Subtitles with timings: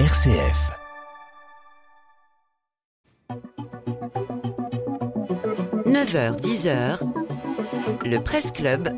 [0.00, 0.72] RCF.
[5.86, 6.98] «9h, 10h,
[8.04, 8.88] le Presse Club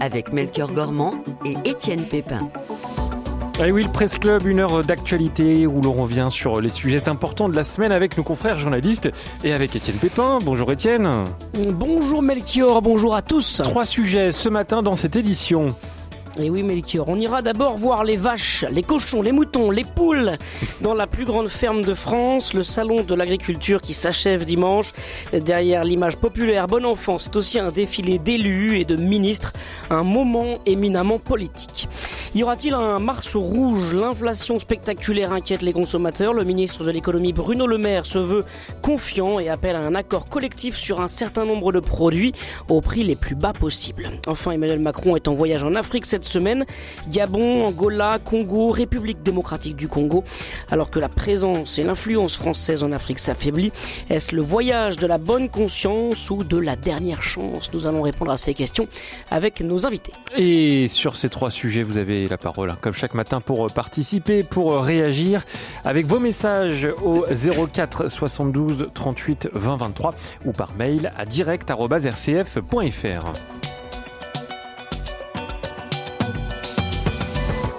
[0.00, 2.48] avec Melchior Gormand et Étienne Pépin.
[3.62, 7.50] Eh oui, le Presse Club, une heure d'actualité où l'on revient sur les sujets importants
[7.50, 9.10] de la semaine avec nos confrères journalistes
[9.44, 10.38] et avec Étienne Pépin.
[10.42, 11.26] Bonjour Étienne.
[11.72, 13.60] Bonjour Melchior, bonjour à tous.
[13.62, 15.74] Trois sujets ce matin dans cette édition.
[16.40, 20.36] Et oui, Melchior, on ira d'abord voir les vaches, les cochons, les moutons, les poules
[20.80, 24.92] dans la plus grande ferme de France, le salon de l'agriculture qui s'achève dimanche.
[25.32, 29.52] Derrière l'image populaire Bon Enfant, c'est aussi un défilé d'élus et de ministres,
[29.90, 31.88] un moment éminemment politique.
[32.34, 33.94] Y aura-t-il un marceau rouge?
[33.94, 36.34] L'inflation spectaculaire inquiète les consommateurs.
[36.34, 38.44] Le ministre de l'économie Bruno Le Maire se veut
[38.82, 42.32] confiant et appelle à un accord collectif sur un certain nombre de produits
[42.68, 44.10] au prix les plus bas possibles.
[44.26, 46.64] Enfin, Emmanuel Macron est en voyage en Afrique cette semaine.
[47.10, 50.24] Gabon, Angola, Congo, République démocratique du Congo.
[50.70, 53.72] Alors que la présence et l'influence française en Afrique s'affaiblit,
[54.10, 58.30] est-ce le voyage de la bonne conscience ou de la dernière chance Nous allons répondre
[58.30, 58.86] à ces questions
[59.30, 60.12] avec nos invités.
[60.36, 64.42] Et sur ces trois sujets, vous avez la parole, hein, comme chaque matin, pour participer,
[64.42, 65.44] pour réagir
[65.84, 67.24] avec vos messages au
[67.72, 70.14] 04 72 38 20 23
[70.44, 73.77] ou par mail à direct.rcf.fr.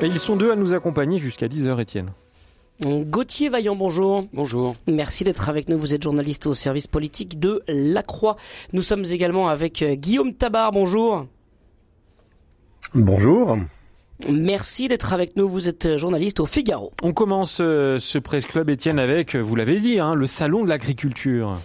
[0.02, 2.12] Et ils sont deux à nous accompagner jusqu'à 10h, Étienne.
[2.86, 4.24] Gauthier Vaillant, bonjour.
[4.32, 4.78] Bonjour.
[4.88, 5.78] Merci d'être avec nous.
[5.78, 8.38] Vous êtes journaliste au service politique de La Croix.
[8.72, 11.26] Nous sommes également avec euh, Guillaume Tabar, bonjour.
[12.96, 13.58] Bonjour.
[14.30, 15.50] Merci d'être avec nous.
[15.50, 16.94] Vous êtes journaliste au Figaro.
[17.04, 20.70] On commence euh, ce Presse Club, Étienne, avec, vous l'avez dit, hein, le salon de
[20.70, 21.58] l'agriculture.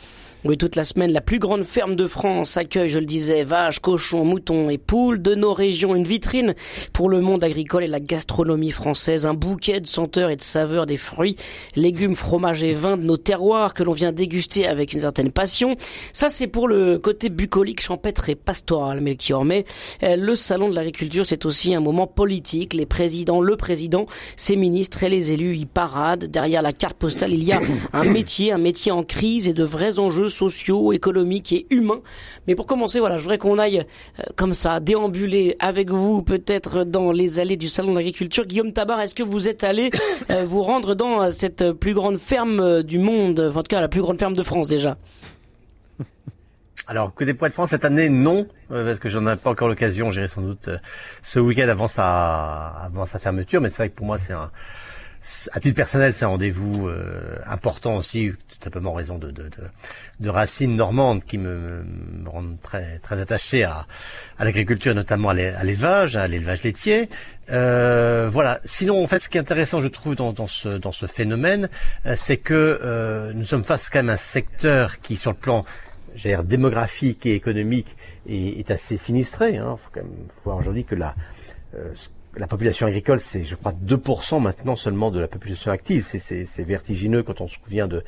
[0.46, 3.78] Oui, toute la semaine, la plus grande ferme de France accueille, je le disais, vaches,
[3.78, 5.94] cochons, moutons et poules de nos régions.
[5.94, 6.54] Une vitrine
[6.92, 9.24] pour le monde agricole et la gastronomie française.
[9.24, 11.36] Un bouquet de senteurs et de saveurs des fruits,
[11.76, 15.76] légumes, fromages et vins de nos terroirs que l'on vient déguster avec une certaine passion.
[16.12, 19.00] Ça, c'est pour le côté bucolique, champêtre et pastoral.
[19.00, 19.16] Mais
[20.02, 22.74] euh, le salon de l'agriculture, c'est aussi un moment politique.
[22.74, 24.04] Les présidents, le président,
[24.36, 26.26] ses ministres et les élus y paradent.
[26.26, 27.62] Derrière la carte postale, il y a
[27.94, 32.02] un métier, un métier en crise et de vrais enjeux sociaux, économiques et humains.
[32.46, 36.84] Mais pour commencer, voilà, je voudrais qu'on aille euh, comme ça, déambuler avec vous peut-être
[36.84, 38.46] dans les allées du salon de l'agriculture.
[38.46, 39.90] Guillaume Tabar, est-ce que vous êtes allé
[40.30, 43.88] euh, vous rendre dans euh, cette plus grande ferme du monde, en tout cas la
[43.88, 44.98] plus grande ferme de France déjà?
[46.86, 50.10] Alors, côté Poids de France, cette année, non, parce que j'en ai pas encore l'occasion.
[50.10, 50.68] J'irai sans doute
[51.22, 52.44] ce week-end avant sa,
[52.82, 54.50] avant sa fermeture, mais c'est vrai que pour moi, c'est un,
[55.52, 56.90] à titre personnel, c'est un rendez-vous
[57.46, 61.84] important aussi, tout simplement en raison de, de, racines normandes qui me,
[62.26, 63.86] rendent très, très attaché à,
[64.38, 67.08] l'agriculture, notamment à l'élevage, à l'élevage laitier.
[67.50, 68.60] Euh, voilà.
[68.64, 71.68] Sinon, en fait, ce qui est intéressant, je trouve, dans, dans ce, phénomène,
[72.06, 75.36] euh, c'est que euh, nous sommes face quand même à un secteur qui, sur le
[75.36, 75.64] plan
[76.44, 77.96] démographique et économique,
[78.28, 79.54] est, assez sinistré.
[79.54, 79.76] Il hein.
[79.76, 81.14] faut quand même voir aujourd'hui que la,
[82.36, 86.02] la population agricole, c'est, je crois, 2% maintenant seulement de la population active.
[86.02, 88.02] C'est vertigineux quand on se souvient de,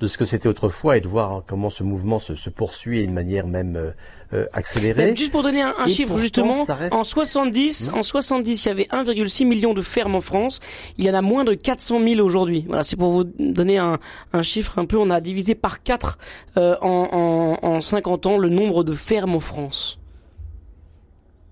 [0.00, 3.12] de ce que c'était autrefois et de voir comment ce mouvement se, se poursuit d'une
[3.12, 3.90] manière même euh,
[4.32, 5.16] euh accélérée.
[5.16, 7.94] juste pour donner un, un chiffre justement, en 70, mmh.
[7.94, 10.60] en 70, il y avait 1,6 million de fermes en France.
[10.98, 12.64] Il y en a moins de 400 000 aujourd'hui.
[12.66, 13.98] Voilà, c'est pour vous donner un,
[14.32, 14.96] un, chiffre un peu.
[14.96, 16.18] On a divisé par 4
[16.56, 19.98] euh, en, en, en 50 ans le nombre de fermes en France.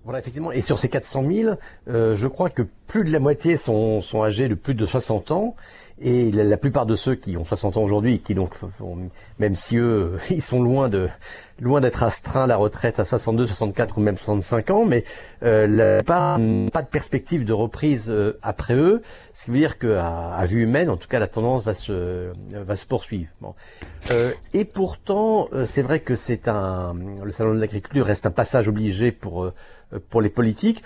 [0.07, 0.53] Voilà, effectivement.
[0.53, 1.55] Et sur ces 400 000,
[1.89, 5.31] euh, je crois que plus de la moitié sont, sont âgés de plus de 60
[5.31, 5.57] ans.
[5.99, 8.53] Et la, la plupart de ceux qui ont 60 ans aujourd'hui, qui donc,
[9.39, 11.07] même si eux, ils sont loin de
[11.59, 15.03] loin d'être astreints à la retraite à 62, 64 ou même 65 ans, mais
[15.41, 16.37] euh, pas
[16.71, 19.01] pas de perspective de reprise euh, après eux,
[19.33, 22.31] ce qui veut dire qu'à à vue humaine, en tout cas, la tendance va se
[22.53, 23.31] va se poursuivre.
[23.41, 23.55] Bon.
[24.11, 28.31] Euh, et pourtant, euh, c'est vrai que c'est un le salon de l'agriculture reste un
[28.31, 29.53] passage obligé pour euh,
[30.09, 30.83] pour les politiques,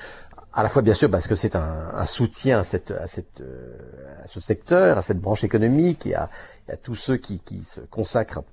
[0.53, 3.41] à la fois bien sûr parce que c'est un, un, soutien à, cette, à, cette,
[3.41, 3.77] euh,
[4.23, 6.29] à, ce secteur, à cette branche économique et à,
[6.67, 8.43] et à tous ceux qui, qui, se consacrent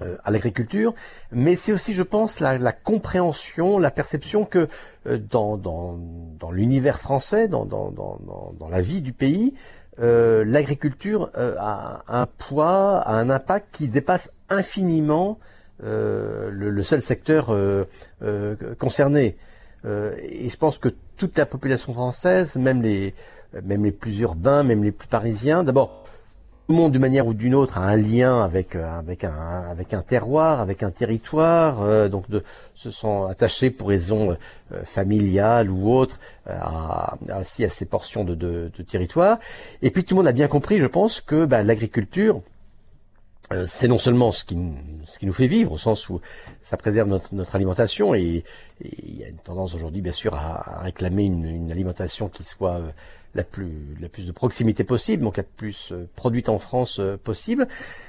[0.00, 0.94] euh, à l'agriculture,
[1.30, 4.68] mais c'est aussi, je pense, la, la, compréhension, la perception que
[5.06, 5.96] euh, dans, dans,
[6.40, 9.54] dans l'univers français, dans, dans, dans, la vie du pays,
[10.00, 15.38] euh, l'agriculture a un poids, a un impact qui dépasse infiniment
[15.80, 17.54] le, le, seul secteur
[18.78, 19.36] concerné.
[19.84, 23.14] Euh, et je pense que toute la population française, même les,
[23.92, 26.02] plus urbains, même les plus parisiens, d'abord,
[26.68, 29.02] le monde d'une manière ou d'une autre a un lien avec euh,
[29.92, 32.24] un terroir, avec un territoire, euh, donc
[32.74, 34.36] se sont attachés pour raisons
[34.72, 39.38] euh, familiales ou autres à, aussi à ces portions de, territoire.
[39.82, 42.42] Et puis tout le monde a bien compris, je pense, que bah, l'agriculture
[43.66, 44.56] c'est non seulement ce qui,
[45.04, 46.20] ce qui nous fait vivre, au sens où
[46.62, 48.44] ça préserve notre, notre alimentation, et,
[48.80, 52.80] il y a une tendance aujourd'hui, bien sûr, à, réclamer une, une, alimentation qui soit
[53.34, 57.16] la plus la plus de proximité possible, donc la plus euh, produite en France euh,
[57.16, 57.66] possible,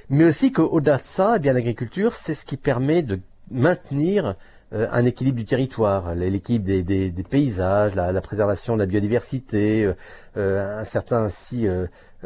[0.10, 3.20] mais aussi qu'au-delà de ça, eh bien l'agriculture, c'est ce qui permet de
[3.50, 4.36] maintenir
[4.74, 8.86] euh, un équilibre du territoire, l'équilibre des, des, des, paysages, la, la, préservation de la
[8.86, 9.92] biodiversité,
[10.36, 11.68] un certain si,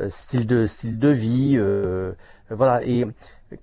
[0.07, 1.59] style de style de vie,
[2.49, 2.83] voilà.
[2.85, 3.05] Et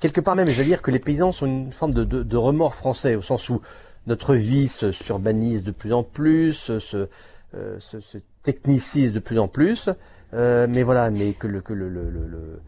[0.00, 2.36] quelque part même, je veux dire que les paysans sont une forme de, de, de
[2.36, 3.60] remords français, au sens où
[4.06, 7.08] notre vie s'urbanise de plus en plus, se,
[7.54, 9.88] euh, se, se, technicise de plus en plus,
[10.34, 12.60] euh, mais voilà, mais que, le, que le, le, le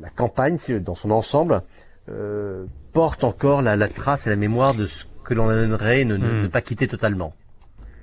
[0.00, 1.62] la campagne, dans son ensemble,
[2.10, 6.16] euh, porte encore la, la, trace et la mémoire de ce que l'on aimerait ne,
[6.16, 6.50] ne, hmm.
[6.50, 7.34] pas quitter totalement.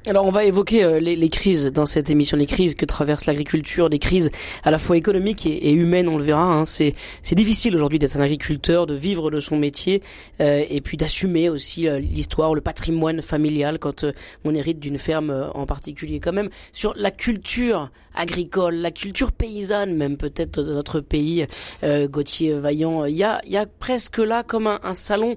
[0.07, 3.25] Alors on va évoquer euh, les, les, crises dans cette émission, les crises que traverse
[3.25, 4.29] l'agriculture, des crises
[4.63, 6.43] à la fois économiques et, humaines, on le verra.
[6.43, 6.63] Hein.
[6.65, 6.93] C'est
[7.31, 10.03] difficile aujourd'hui d'être un agriculteur, de vivre de son métier
[10.41, 14.11] euh, et puis d'assumer aussi euh, l'histoire, le patrimoine familial quand euh,
[14.43, 16.19] on hérite d'une ferme en particulier.
[16.19, 21.47] Quand même sur la culture agricole, la culture paysanne même peut-être de notre pays,
[21.83, 25.35] Gauthier Vaillant, il y a, y a presque là comme un, un salon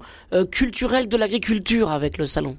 [0.51, 2.57] culturel de l'agriculture avec le salon.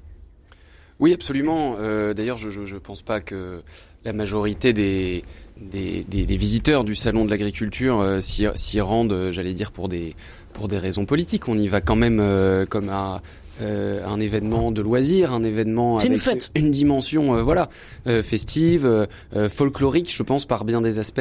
[1.00, 1.76] Oui, absolument.
[1.80, 3.62] Euh, D'ailleurs, je ne pense pas que
[4.04, 5.24] la majorité des,
[5.60, 9.88] des, des, des visiteurs du salon de l'agriculture euh, s'y rendent, euh, j'allais dire, pour
[9.88, 10.14] des,
[10.52, 11.48] pour des raisons politiques.
[11.48, 13.22] On y va quand même euh, comme à
[13.62, 16.12] euh, un événement de loisirs, un événement avec
[16.54, 17.68] une, une dimension euh, voilà
[18.06, 19.06] euh, festive,
[19.50, 21.20] folklorique, je pense par bien des aspects.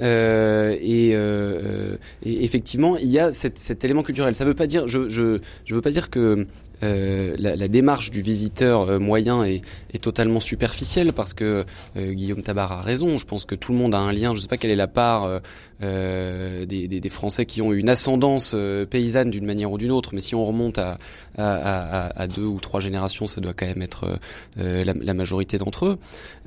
[0.00, 4.34] Et, et, effectivement, il y a cet, cet élément culturel.
[4.34, 6.46] Ça veut pas dire, je je je veux pas dire que
[6.82, 9.62] euh, la, la, démarche du visiteur euh, moyen est,
[9.94, 11.64] est, totalement superficielle parce que
[11.96, 13.16] euh, Guillaume Tabar a raison.
[13.16, 14.34] Je pense que tout le monde a un lien.
[14.34, 15.40] Je ne sais pas quelle est la part
[15.80, 18.54] des, des, des, Français qui ont une ascendance
[18.90, 20.98] paysanne d'une manière ou d'une autre, mais si on remonte à,
[21.36, 24.18] à, à, à, deux ou trois générations, ça doit quand même être
[24.56, 25.98] la, la, majorité d'entre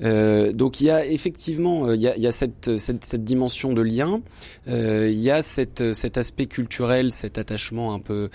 [0.01, 0.51] eux.
[0.53, 3.73] donc il y a effectivement il y a, il y a cette, cette, cette, dimension
[3.73, 4.21] de lien.
[4.67, 8.29] il y a cette, cet aspect culturel, cet attachement un peu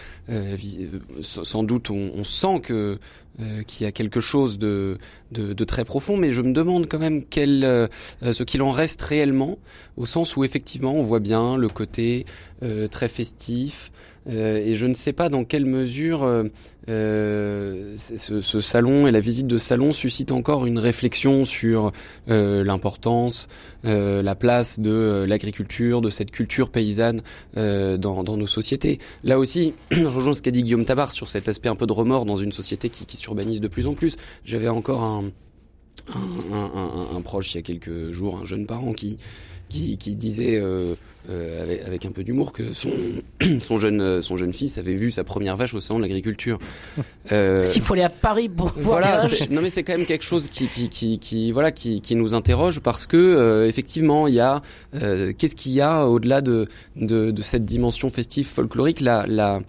[1.20, 2.98] sans doute on, sent que
[3.40, 4.98] euh, qu'il y a quelque chose de,
[5.32, 7.88] de, très profond, mais je me demande quand même quel, euh,
[8.20, 9.58] ce qu'il en reste réellement,
[9.96, 12.26] au sens où effectivement on voit bien le côté
[12.62, 13.94] euh, très festif, euh,
[14.26, 16.44] et je ne sais pas dans quelle mesure euh,
[16.88, 21.92] euh, ce, ce, salon et la visite de salon suscite encore une réflexion sur
[22.26, 23.48] l'importance,
[23.84, 27.22] la place de l'agriculture, de cette culture paysanne
[27.54, 28.98] dans, dans, nos sociétés.
[29.22, 31.92] Là aussi, je rejoins ce qu'a dit Guillaume Tabar sur cet aspect un peu de
[31.92, 34.16] remords dans une société qui, qui s'urbanise de plus en plus.
[34.44, 35.24] J'avais encore un,
[36.06, 39.18] un, proche il y a quelques jours, un jeune parent qui,
[39.68, 40.94] qui, qui disait euh,
[41.62, 42.90] avec, avec, un peu d'humour que son,
[43.60, 46.58] son, jeune, son jeune fils avait vu sa première vache au salon de l'agriculture.
[47.32, 50.48] Euh, S'il faut aller à Paris pour voilà, Non mais c'est quand même quelque chose
[50.48, 54.40] qui, qui, qui, qui voilà, qui, qui, nous interroge parce que euh, effectivement il y
[54.40, 54.60] a
[54.94, 59.60] euh, qu'est-ce qu'il y a au-delà de, de, de, cette dimension festive folklorique, la, la,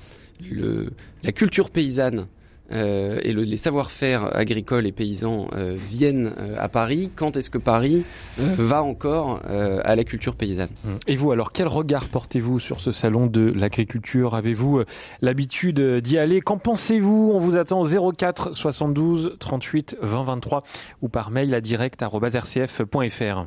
[0.51, 0.89] le,
[1.23, 2.27] la culture paysanne
[2.71, 7.49] euh, et le, les savoir-faire agricoles et paysans euh, viennent euh, à Paris, quand est-ce
[7.49, 8.03] que Paris
[8.37, 10.69] va encore à la culture paysanne?
[10.83, 10.89] Mmh.
[11.07, 14.35] Et vous, alors, quel regard portez-vous sur ce salon de l'agriculture?
[14.35, 14.83] Avez-vous
[15.21, 16.41] l'habitude d'y aller?
[16.41, 17.31] Qu'en pensez-vous?
[17.33, 20.63] On vous attend 04 72 38 20 23
[21.01, 23.45] ou par mail à direct.rcf.fr.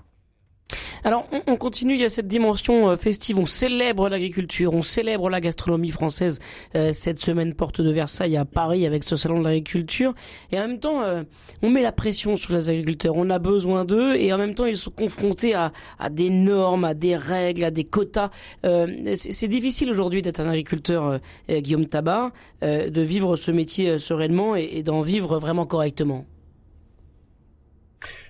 [1.04, 5.30] Alors, on, continue, il y a cette dimension euh, festive, on célèbre l'agriculture, on célèbre
[5.30, 6.40] la gastronomie française
[6.74, 10.14] euh, cette semaine porte de Versailles à Paris avec ce salon de l'agriculture.
[10.52, 11.22] Et en même temps, euh,
[11.62, 14.66] on met la pression sur les agriculteurs, on a besoin d'eux et en même temps,
[14.66, 15.72] ils sont confrontés à,
[16.10, 18.30] des normes, à des règles, à des quotas.
[18.62, 22.32] C'est difficile aujourd'hui d'être un agriculteur, Guillaume Tabar,
[22.62, 26.26] de vivre ce métier sereinement et d'en vivre vraiment correctement.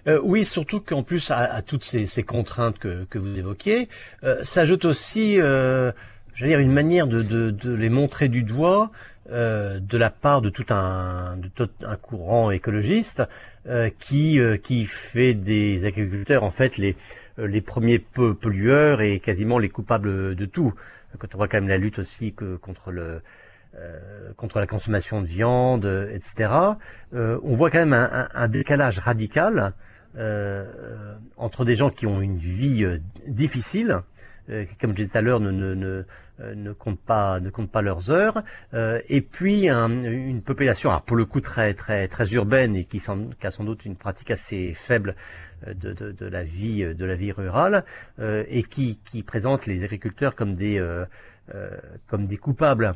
[0.08, 3.88] Euh, oui, surtout qu'en plus à, toutes ces, ces, contraintes que, que vous évoquiez,
[4.24, 5.92] euh, s'ajoute aussi, euh,
[6.40, 8.90] veux dire, une manière de, de, de les montrer du doigt
[9.30, 13.22] euh, de la part de tout un, de tout un courant écologiste
[13.66, 16.96] euh, qui, euh, qui fait des agriculteurs en fait les,
[17.36, 20.72] les premiers pollueurs et quasiment les coupables de tout.
[21.18, 23.20] Quand on voit quand même la lutte aussi que, contre le
[24.36, 26.50] contre la consommation de viande, etc.
[27.12, 29.72] on voit quand même un, un, un décalage radical
[30.16, 32.98] euh, entre des gens qui ont une vie euh,
[33.28, 34.00] difficile,
[34.80, 36.04] comme je disais tout à l'heure, ne, ne, ne,
[36.54, 38.42] ne comptent pas ne comptent pas leurs heures.
[38.72, 43.46] et puis une population, alors pour le coup très très très urbaine et qui, qui
[43.46, 45.16] a sans doute une pratique assez faible
[45.66, 47.84] de, de, de, la vie de la vie rurale
[48.18, 50.82] et qui, qui présente les agriculteurs comme des
[52.06, 52.94] comme des coupables.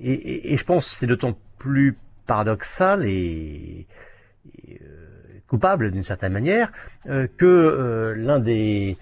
[0.00, 1.96] Et, et, et je pense que c'est d'autant plus
[2.26, 3.86] paradoxal et,
[4.66, 4.80] et
[5.48, 6.70] coupable d'une certaine manière,
[7.06, 8.96] euh, que euh, l'un des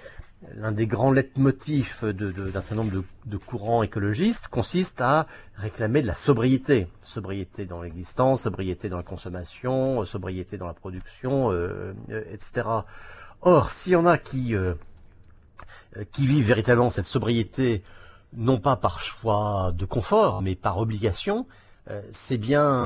[0.55, 5.27] l'un des grands leitmotifs d'un certain nombre de, de, courants écologistes consiste à
[5.57, 6.87] réclamer de la sobriété.
[7.03, 11.95] Sobriété dans l'existence, sobriété dans la consommation, sobriété dans la production, euh,
[12.31, 12.69] etc.
[13.43, 14.55] Or, s'il y en a qui,
[16.13, 17.83] qui vivent véritablement cette sobriété,
[18.35, 21.47] non pas par choix de confort, mais par obligation,
[22.13, 22.85] c'est bien,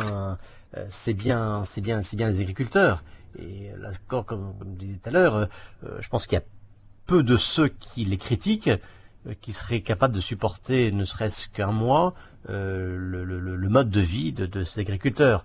[0.89, 3.03] c'est bien, c'est bien, c'est bien les agriculteurs.
[3.39, 5.47] Et là encore, comme, comme je disais tout à l'heure, euh,
[6.01, 6.45] je pense qu'il y a
[7.07, 8.71] peu de ceux qui les critiquent
[9.27, 12.15] euh, qui seraient capables de supporter, ne serait-ce qu'un mois,
[12.49, 15.45] euh, le, le, le, mode de vie de, de ces agriculteurs.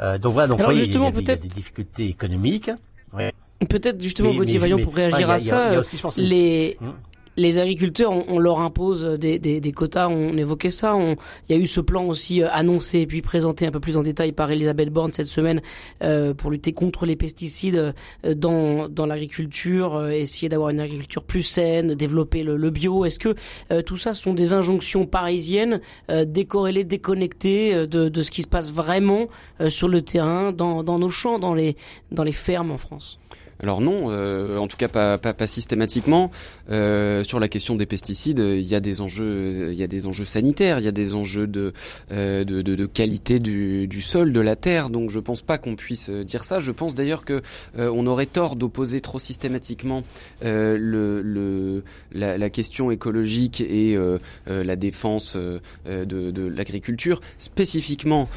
[0.00, 2.70] Euh, donc voilà, donc voyez, il, y a, il, y a, des difficultés économiques.
[3.14, 3.32] Ouais.
[3.66, 5.70] Peut-être justement, Gauthier Vaillant, pour réagir à ça,
[6.18, 6.94] les, hum
[7.36, 10.96] les agriculteurs, on, leur impose des, quotas, on évoquait ça.
[11.48, 13.96] Il y a eu ce plan aussi euh, annoncé et puis présenté un peu plus
[13.96, 15.60] en détail par Elisabeth Borne cette semaine
[16.02, 21.94] euh, pour lutter contre les pesticides euh, dans, l'agriculture, essayer d'avoir une agriculture plus saine,
[21.94, 23.04] développer le, bio.
[23.04, 23.34] Est-ce que
[23.82, 29.28] tout ça sont des injonctions parisiennes décorrélées, déconnectées de, de ce qui se passe vraiment
[29.68, 31.76] sur le terrain, dans, dans nos champs, dans les,
[32.10, 33.18] dans les fermes en France?
[33.60, 36.30] Alors non, euh, en tout cas pas, systématiquement.
[36.70, 40.06] Euh, sur la question des pesticides, il y a des enjeux, il y a des
[40.06, 41.72] enjeux sanitaires, il y a des enjeux de,
[42.12, 44.90] euh, qualité du, sol, de la terre.
[44.90, 46.60] Donc je pense pas qu'on puisse dire ça.
[46.60, 47.42] Je pense d'ailleurs que
[47.76, 50.02] on aurait tort d'opposer trop systématiquement
[50.42, 53.96] la, question écologique et
[54.46, 58.28] la défense de, l'agriculture, spécifiquement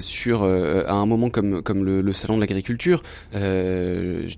[0.00, 3.02] sur à un moment comme, le, salon de l'agriculture.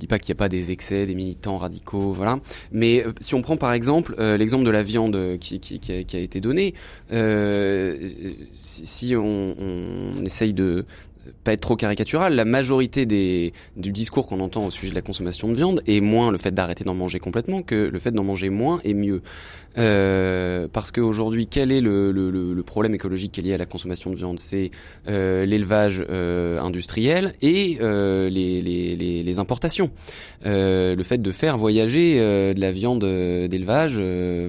[0.06, 2.38] Pas qu'il n'y a pas des excès, des militants radicaux, voilà.
[2.72, 6.40] Mais euh, si on prend par exemple euh, l'exemple de la viande qui, a, été
[6.40, 6.74] donné,
[7.12, 8.10] euh,
[8.54, 10.84] si, on, on, essaye de
[11.44, 15.02] pas être trop caricatural, la majorité des, du discours qu'on entend au sujet de la
[15.02, 18.24] consommation de viande est moins le fait d'arrêter d'en manger complètement que le fait d'en
[18.24, 19.22] manger moins et mieux.
[19.78, 23.66] Euh, parce qu'aujourd'hui, quel est le, le, le, problème écologique qui est lié à la
[23.66, 24.38] consommation de viande?
[24.38, 24.70] C'est
[25.08, 29.90] euh, l'élevage euh, industriel et euh, les, les, les, les, importations.
[30.44, 34.00] Le fait de faire voyager de la viande d'élevage,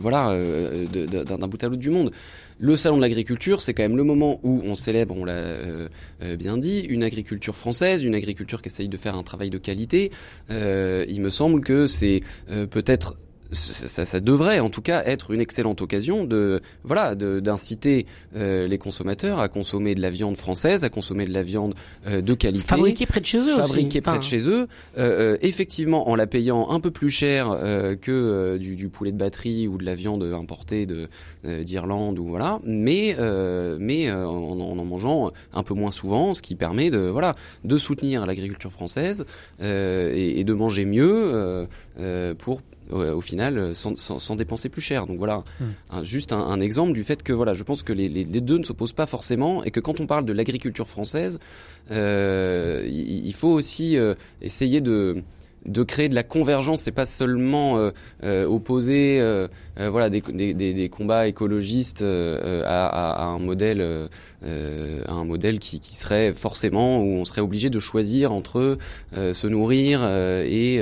[0.02, 2.12] voilà, d'un bout à l'autre du monde.
[2.60, 5.90] Le salon de l'agriculture, c'est quand même le moment où on célèbre, on l'a euh,
[6.24, 9.60] euh, bien dit, une agriculture française, une agriculture qui essaye de faire un travail de
[9.60, 10.12] qualité.
[10.50, 12.24] Euh, il me semble que c'est
[12.72, 13.18] peut-être
[13.52, 18.78] ça, ça, devrait en tout cas être une excellente occasion de voilà d'inciter euh, les
[18.78, 21.76] consommateurs à consommer de la viande française, à consommer de la viande
[22.08, 26.10] euh, de qualité, fabriquée près de chez eux, fabriquée près de chez eux, euh, effectivement
[26.10, 27.56] en la payant un peu plus cher
[28.02, 31.08] que du, du, poulet de batterie ou de la viande importée de
[31.44, 33.16] d'Irlande ou voilà, mais
[33.80, 37.78] mais en, en, en mangeant un peu moins souvent, ce qui permet de voilà de
[37.78, 39.26] soutenir l'agriculture française
[39.62, 41.68] et, et, de manger mieux
[42.38, 45.08] pour au final euh, sans, sans, sans, dépenser plus cher.
[45.08, 46.04] Donc voilà, hmm.
[46.04, 48.58] juste un, un, exemple du fait que voilà, je pense que les, les, les deux
[48.58, 51.40] ne s'opposent pas forcément et que quand on parle de l'agriculture française,
[51.92, 55.24] euh, il, il, faut aussi euh, essayer de
[55.68, 57.92] de créer de la convergence, c'est pas seulement euh,
[58.24, 59.48] euh, opposer euh,
[59.80, 64.10] euh voilà des, des, des, combats écologistes euh, à, à, un modèle
[64.46, 68.78] à un modèle qui, serait forcément où on serait obligé de choisir entre
[69.14, 70.82] se nourrir et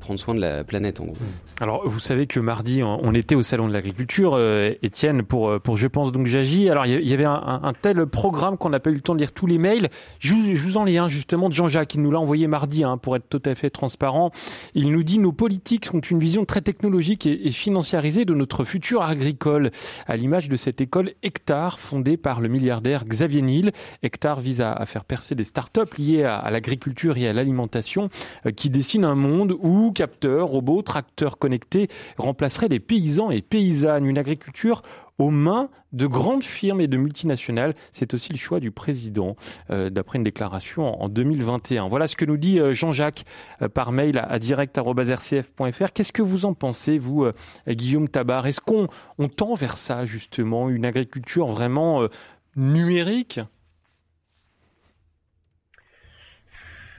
[0.00, 1.16] prendre soin de la planète en gros.
[1.60, 4.38] Alors vous savez que mardi on était au salon de l'agriculture,
[4.82, 6.70] Étienne pour pour je pense donc j'agis.
[6.70, 9.32] Alors il y avait un, tel programme qu'on n'a pas eu le temps de lire
[9.32, 9.88] tous les mails.
[10.20, 12.96] Je vous, je en lis un justement de Jean-Jacques qui nous l'a envoyé mardi hein,
[12.96, 14.30] pour être totalement fait transparent.
[14.74, 19.02] Il nous dit nos politiques ont une vision très technologique et, financiarisée de notre futur
[19.02, 19.70] agricole,
[20.06, 23.72] à l'image de cette école Hectare fondée par le milliardaire Xavier Niel.
[24.02, 28.08] Hectare vise à, faire percer des start-up liées à, l'agriculture et à l'alimentation
[28.46, 34.06] euh, qui dessinent un monde où capteurs, robots, tracteurs connectés remplaceraient les paysans et paysannes.
[34.06, 34.82] Une agriculture
[35.20, 37.74] aux mains de grandes firmes et de multinationales.
[37.92, 39.36] C'est aussi le choix du président,
[39.70, 41.88] euh, d'après une déclaration en, 2021.
[41.88, 43.24] Voilà ce que nous dit euh, Jean-Jacques
[43.60, 45.92] euh, par mail à, à direct.rcf.fr.
[45.92, 47.26] Qu'est-ce que vous en pensez, vous,
[47.68, 48.46] Guillaume Tabar?
[48.46, 52.08] Est-ce qu'on on tend vers ça, justement, une agriculture vraiment
[52.56, 53.40] numérique?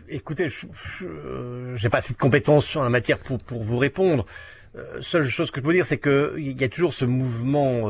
[0.10, 4.26] Écoutez, je n'ai pas assez de compétences sur la matière pour vous répondre.
[5.02, 7.90] Seule chose que je peux dire, c'est que il y a toujours ce mouvement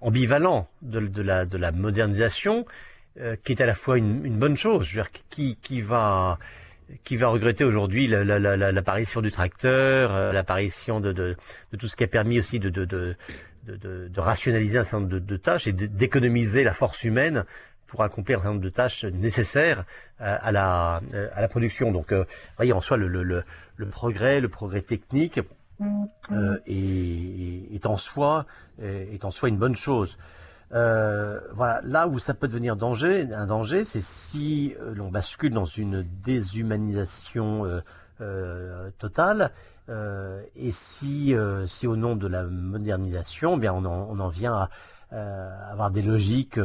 [0.00, 2.66] ambivalent de, la, de la modernisation
[3.44, 6.38] qui est à la fois une, une bonne chose, je veux dire, qui, qui va
[7.04, 11.36] qui va regretter aujourd'hui l'apparition du tracteur, l'apparition de, de,
[11.72, 13.16] de, tout ce qui a permis aussi de, de, de,
[14.08, 17.44] de rationaliser un certain nombre de, tâches et d'économiser la force humaine
[17.86, 19.84] pour accomplir un certain nombre de tâches nécessaires
[20.18, 21.00] à, la,
[21.34, 21.92] à la production.
[21.92, 22.24] Donc, euh,
[22.56, 23.42] voyez, en soi, le, le, le,
[23.86, 25.40] progrès, le progrès technique
[26.32, 28.44] euh, est, en soi
[29.48, 30.18] une bonne chose.
[30.74, 35.64] Euh, voilà, là où ça peut devenir un danger, c'est si euh, l'on bascule dans
[35.64, 37.64] une déshumanisation
[38.98, 39.52] totale
[40.56, 41.34] et si,
[41.66, 44.68] si au nom de la modernisation, eh on en, vient
[45.12, 46.58] à avoir des logiques,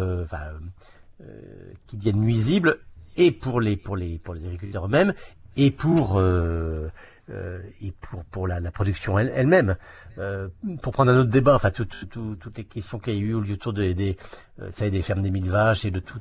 [1.88, 2.80] qui deviennent nuisibles
[3.16, 3.78] et pour les
[4.26, 5.14] agriculteurs eux-mêmes
[5.56, 9.76] et pour et pour pour la, la production elle-même.
[10.20, 10.48] Euh,
[10.84, 13.34] pour prendre un autre débat, enfin tout, tout, toutes les questions qu'il y a eu
[13.34, 14.16] autour des, des,
[14.62, 16.20] euh, ça des fermes des mille vaches et de tout,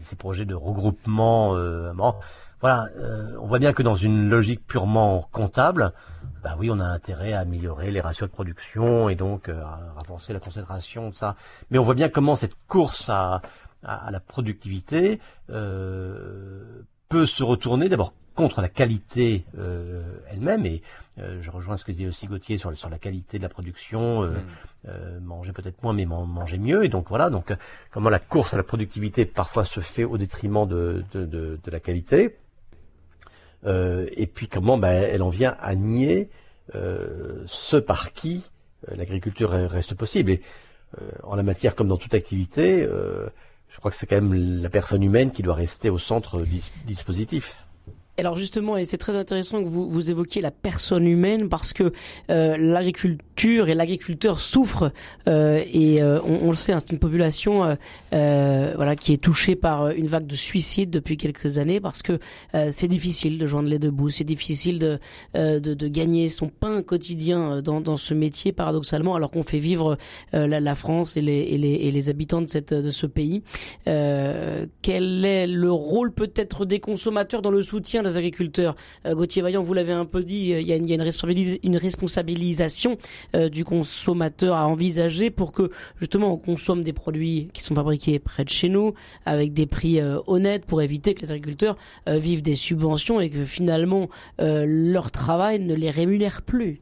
[0.00, 1.56] ces projets de regroupement.
[1.56, 2.14] Euh, bon,
[2.60, 5.92] voilà, euh, on voit bien que dans une logique purement comptable,
[6.42, 10.34] bah oui, on a intérêt à améliorer les ratios de production et donc à renforcer
[10.34, 11.36] la concentration de ça.
[11.70, 13.40] Mais on voit bien comment cette course à,
[13.82, 15.20] à, la productivité
[17.08, 20.82] peut se retourner d'abord contre la qualité euh, elle-même et
[21.18, 24.24] euh, je rejoins ce que disait aussi Gauthier sur, sur la qualité de la production
[24.24, 25.24] euh, mm.
[25.24, 27.54] manger peut-être moins mais manger mieux et donc voilà donc
[27.90, 31.70] comment la course à la productivité parfois se fait au détriment de, de, de, de
[31.70, 32.36] la qualité
[33.64, 36.30] et puis comment ben, elle en vient à nier
[36.72, 38.44] ce par qui
[38.86, 40.40] l'agriculture reste possible et
[41.24, 42.86] en la matière comme dans toute activité
[43.76, 46.60] je crois que c'est quand même la personne humaine qui doit rester au centre du
[46.86, 47.66] dispositif.
[48.18, 51.92] Alors justement, et c'est très intéressant que vous, vous évoquiez la personne humaine parce que
[52.30, 54.90] euh, l'agriculture et l'agriculteur souffrent
[55.28, 57.76] euh, et euh, on, le sait, hein, c'est une population
[58.10, 62.18] voilà qui est touchée par une vague de suicides depuis quelques années parce que
[62.70, 64.98] c'est difficile de joindre les deux bouts, c'est difficile de,
[65.34, 69.98] de, de gagner son pain quotidien dans, dans ce métier paradoxalement alors qu'on fait vivre
[70.32, 73.42] la, la, France et les, et les, et les habitants de cette de ce pays.
[73.84, 78.76] quel est le rôle peut-être des consommateurs dans le soutien des agriculteurs.
[79.06, 82.98] Euh, Gauthier Vaillant, vous l'avez un peu dit, il y a une, responsabilisation
[83.34, 88.18] euh, du consommateur à envisager pour que justement on consomme des produits qui sont fabriqués
[88.18, 92.42] près de chez nous avec des prix euh, honnêtes pour éviter que les agriculteurs vivent
[92.42, 96.80] des subventions et que finalement leur travail ne les rémunère plus.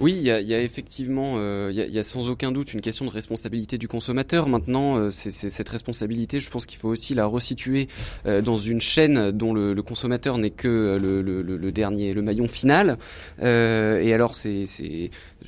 [0.00, 3.10] Oui, il y a, effectivement, euh, il, y a, sans aucun doute une question de
[3.10, 4.48] responsabilité du consommateur.
[4.48, 7.88] Maintenant, euh, c'est, cette responsabilité, je pense qu'il faut aussi la resituer
[8.24, 12.96] euh, dans une chaîne dont le, consommateur n'est que le, dernier, le maillon final.
[13.40, 14.66] et alors, c'est,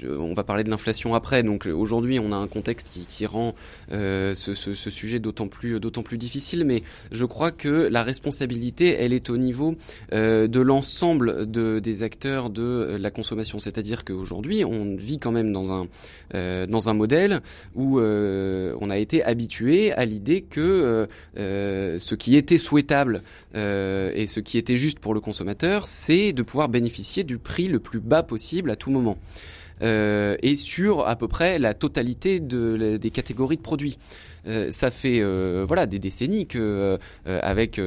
[0.06, 1.42] on va parler de l'inflation après.
[1.42, 3.54] Donc aujourd'hui, on a un contexte qui, rend
[3.90, 5.78] ce, ce, sujet d'autant plus,
[6.18, 6.64] difficile.
[6.64, 6.82] Mais
[7.12, 9.76] je crois que la responsabilité, elle est au niveau
[10.12, 13.58] de l'ensemble de, des acteurs de la consommation.
[13.58, 15.88] C'est-à-dire qu'aujourd'hui aujourd'hui, on vit quand même dans un
[16.34, 17.40] euh, modèle
[17.74, 23.22] où euh, on a été habitué à l'idée que euh, ce qui était souhaitable
[23.54, 27.80] et ce qui était juste pour le consommateur, c'est de pouvoir bénéficier du prix le
[27.80, 29.18] plus bas possible à tout moment.
[29.82, 33.98] Et sur à peu près la totalité de, des catégories de produits.
[34.70, 35.22] ça fait
[35.64, 37.80] voilà des décennies que avec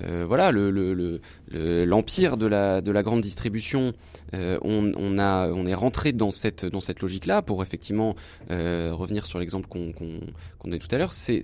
[0.00, 3.92] voilà le l'empire de la de la grande distribution
[4.34, 8.16] euh, on, est rentré dans cette, dans cette logique-là pour effectivement
[8.50, 11.12] euh, revenir sur l'exemple qu'on qu'on a tout à l'heure.
[11.12, 11.42] C'est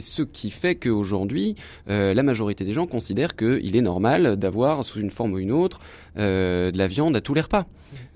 [0.00, 1.56] ce qui fait qu'aujourd'hui,
[1.88, 5.52] euh, la majorité des gens considèrent qu'il est normal d'avoir, sous une forme ou une
[5.52, 5.80] autre,
[6.16, 7.66] euh, de la viande à tous les repas.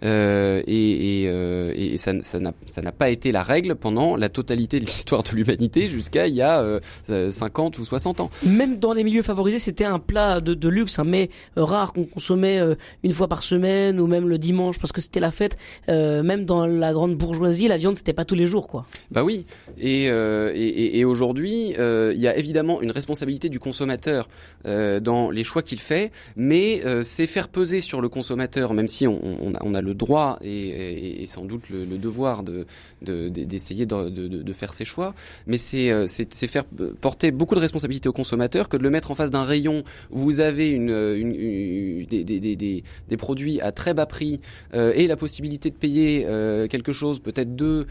[0.05, 4.85] Euh, et, et, euh, et, ça n'a pas été la règle pendant la totalité de
[4.85, 6.65] l'histoire de l'humanité jusqu'à il y a
[7.09, 8.31] 50 ou 60 ans.
[8.47, 12.05] Même dans les milieux favorisés, c'était un plat de, de luxe, un mets rare qu'on
[12.05, 12.61] consommait
[13.03, 15.57] une fois par semaine ou même le dimanche parce que c'était la fête.
[15.89, 18.87] Même dans la grande bourgeoisie, la viande c'était pas tous les jours quoi.
[19.11, 19.45] Bah oui.
[19.81, 24.29] Et, et, et aujourd'hui, euh, il y a évidemment une responsabilité du consommateur
[24.67, 28.89] euh, dans les choix qu'il fait, mais euh, c'est faire peser sur le consommateur, même
[28.89, 32.67] si on, a, le droit et, sans doute le, devoir de
[33.03, 35.15] d'essayer de, de, faire ses choix,
[35.47, 36.09] mais c'est
[36.49, 36.65] faire
[37.01, 39.85] porter beaucoup de responsabilités aux consommateurs que de le mettre en face d'un rayon.
[40.11, 44.41] Où vous avez une, des, des, produits à très bas prix
[44.75, 46.27] et la possibilité de payer
[46.69, 47.87] quelque chose peut-être deux,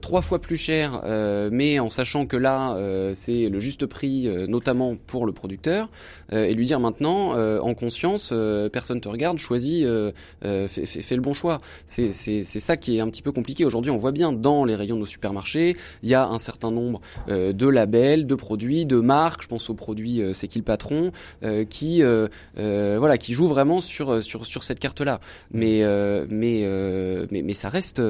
[0.00, 1.02] trois fois plus cher,
[1.52, 2.76] mais en sachant que là
[3.18, 5.88] c'est le juste prix, notamment pour le producteur,
[6.32, 8.32] et lui dire maintenant en conscience,
[8.72, 9.84] personne te regarde, choisis,
[10.42, 11.58] fais, le bon choix.
[11.86, 13.64] C'est ça qui est un petit peu compliqué.
[13.64, 16.70] Aujourd'hui, on voit bien dans les rayons de nos supermarchés, il y a un certain
[16.70, 19.42] nombre euh, de labels, de produits, de marques.
[19.42, 22.02] Je pense aux produits euh, C'est qui le patron euh, qui
[22.56, 24.22] voilà qui jouent vraiment sur
[24.62, 24.80] cette
[25.50, 25.82] mais,
[26.30, 28.02] mais mais ça reste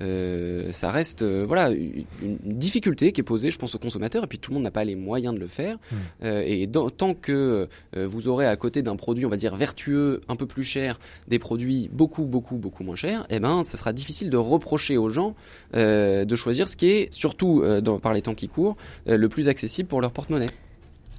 [0.00, 2.04] ça reste voilà une,
[2.44, 4.24] difficulté qui est posée, je pense, aux consommateurs.
[4.24, 5.78] Et puis tout le monde n'a pas les moyens de le faire.
[5.92, 6.26] Mmh.
[6.26, 10.46] et tant que vous aurez à côté d'un produit, on va dire vertueux, un peu
[10.46, 14.36] plus cher, des produits beaucoup beaucoup beaucoup moins chers, eh ben ça sera difficile de
[14.36, 15.34] reprocher aux gens
[15.74, 18.76] euh, de choisir ce qui est, surtout euh, dans, par les temps qui courent,
[19.08, 20.46] euh, le plus accessible pour leur porte-monnaie.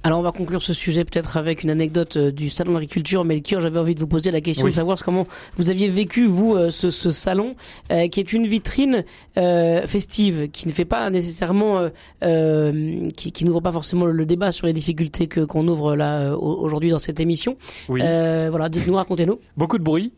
[0.04, 3.24] Alors on va conclure ce sujet peut-être avec une anecdote euh, du salon d'agriculture.
[3.24, 6.54] Melchior, j'avais envie de vous poser la question de savoir comment vous aviez vécu vous
[6.54, 7.56] euh, ce, ce, salon,
[7.90, 11.88] euh, qui est une vitrine festive, qui ne fait pas nécessairement,
[12.22, 16.90] qui, qui n'ouvre pas forcément le débat sur les difficultés que qu'on ouvre là aujourd'hui
[16.90, 17.56] dans cette émission.
[17.88, 18.00] Oui.
[18.00, 19.38] voilà, dites-nous, racontez-nous.
[19.56, 20.12] Beaucoup de bruit,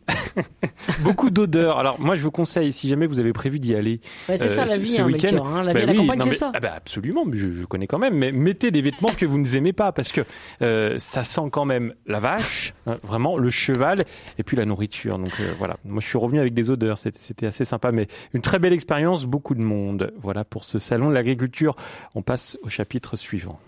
[1.03, 1.77] beaucoup d'odeurs.
[1.77, 4.65] Alors moi je vous conseille, si jamais vous avez prévu d'y aller, ouais, c'est ça
[4.65, 6.51] la vie, hein, Melchior, hein, la vie à la campagne, c'est ça.
[6.55, 8.15] Ah bah, absolument, je, je connais quand même.
[8.15, 10.21] Mais mettez des vêtements que vous ne aimez pas parce que
[10.61, 14.03] euh, ça sent quand même la vache, hein, vraiment le cheval
[14.37, 15.17] et puis la nourriture.
[15.17, 18.41] Donc euh, voilà, moi je suis revenu avec des odeurs, c'était assez sympa, mais une
[18.41, 20.13] très belle expérience, beaucoup de monde.
[20.21, 21.75] Voilà pour ce salon de l'agriculture.
[22.15, 23.59] On passe au chapitre suivant.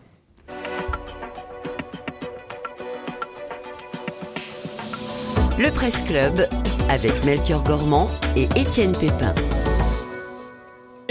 [5.60, 6.48] Le Presse Club
[6.90, 9.34] avec Melchior Gormand et Étienne Pépin.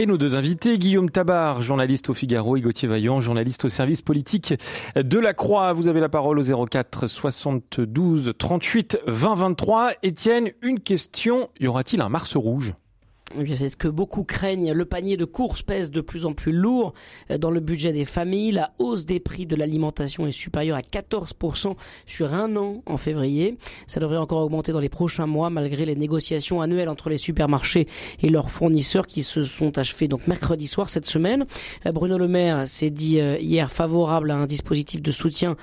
[0.02, 4.02] Et nos deux invités, Guillaume Tabar, journaliste au Figaro, et Gauthier Vaillant, journaliste au service
[4.02, 4.52] politique
[4.96, 5.72] de la Croix.
[5.74, 9.90] Vous avez la parole au 04 72 38 20 23.
[10.02, 12.74] Étienne, une question, y aura-t-il un Mars rouge?
[13.54, 14.72] C'est ce que beaucoup craignent.
[14.72, 16.92] Le panier de courses pèse de plus en plus lourd
[17.30, 18.52] euh, dans le budget des familles.
[18.52, 21.74] La hausse des prix de l'alimentation est supérieure à 14%
[22.06, 23.56] sur un an en février.
[23.86, 27.86] Ça devrait encore augmenter dans les prochains mois malgré les négociations annuelles entre les supermarchés
[28.22, 31.46] et leurs fournisseurs qui se sont achevées donc mercredi soir cette semaine.
[31.86, 35.56] Euh, Bruno Le Maire s'est dit euh, hier favorable à un dispositif de soutien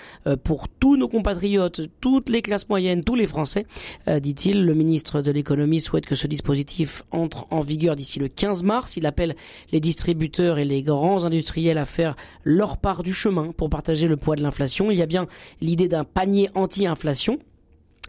[0.43, 3.65] pour tous nos compatriotes, toutes les classes moyennes, tous les Français,
[4.07, 4.65] dit-il.
[4.65, 8.63] Le ministre de l'économie souhaite que ce dispositif entre en en vigueur d'ici le 15
[8.63, 8.97] mars.
[8.97, 9.35] Il appelle
[9.71, 14.17] les distributeurs et les grands industriels à faire leur part du chemin pour partager le
[14.17, 14.91] poids de l'inflation.
[14.91, 15.27] Il y a bien
[15.61, 17.39] l'idée d'un panier anti-inflation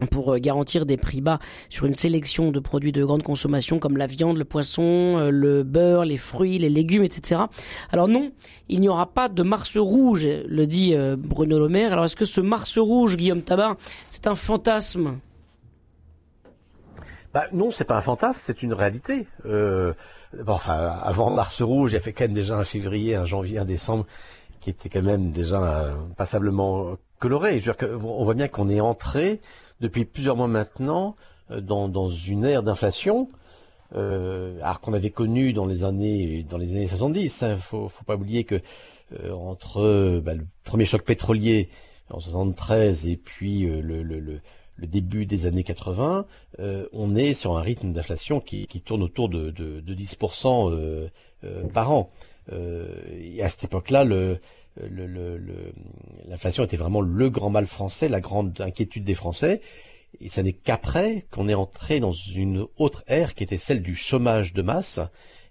[0.09, 3.97] pour euh, garantir des prix bas sur une sélection de produits de grande consommation comme
[3.97, 7.41] la viande, le poisson, euh, le beurre, les fruits, les légumes, etc.
[7.91, 8.31] Alors non,
[8.69, 11.93] il n'y aura pas de mars rouge, le dit euh, Bruno Le Maire.
[11.93, 13.75] Alors est-ce que ce mars rouge, Guillaume Tabar,
[14.09, 15.19] c'est un fantasme?
[17.33, 19.27] Bah, non, c'est pas un fantasme, c'est une réalité.
[19.45, 19.93] Euh,
[20.47, 23.59] enfin, avant Mars Rouge, il y a fait quand même déjà un février, un janvier,
[23.59, 24.05] un décembre,
[24.59, 27.59] qui était quand même déjà euh, passablement coloré.
[27.59, 29.39] Je veux dire on voit bien qu'on est entré
[29.79, 31.15] depuis plusieurs mois maintenant
[31.51, 33.29] euh, dans, dans une ère d'inflation,
[33.95, 37.45] euh, alors qu'on avait connu dans les années dans les années 70.
[37.49, 38.59] Il faut, faut pas oublier que
[39.19, 41.69] euh, entre bah, le premier choc pétrolier
[42.09, 44.41] en 73 et puis le, le, le
[44.75, 46.25] le début des années 80,
[46.59, 51.09] euh, on est sur un rythme d'inflation qui, tourne autour de, 10% euh,
[51.43, 52.09] euh, par an.
[52.51, 54.03] et à cette époque-là,
[56.27, 59.61] l'inflation était vraiment le grand mal français, la grande inquiétude des Français.
[60.19, 63.95] Et ça n'est qu'après qu'on est entré dans une autre ère qui était celle du
[63.95, 64.99] chômage de masse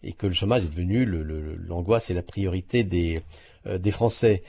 [0.03, 3.21] et que le chômage est devenu l'angoisse et la priorité des,
[3.65, 4.43] des Français.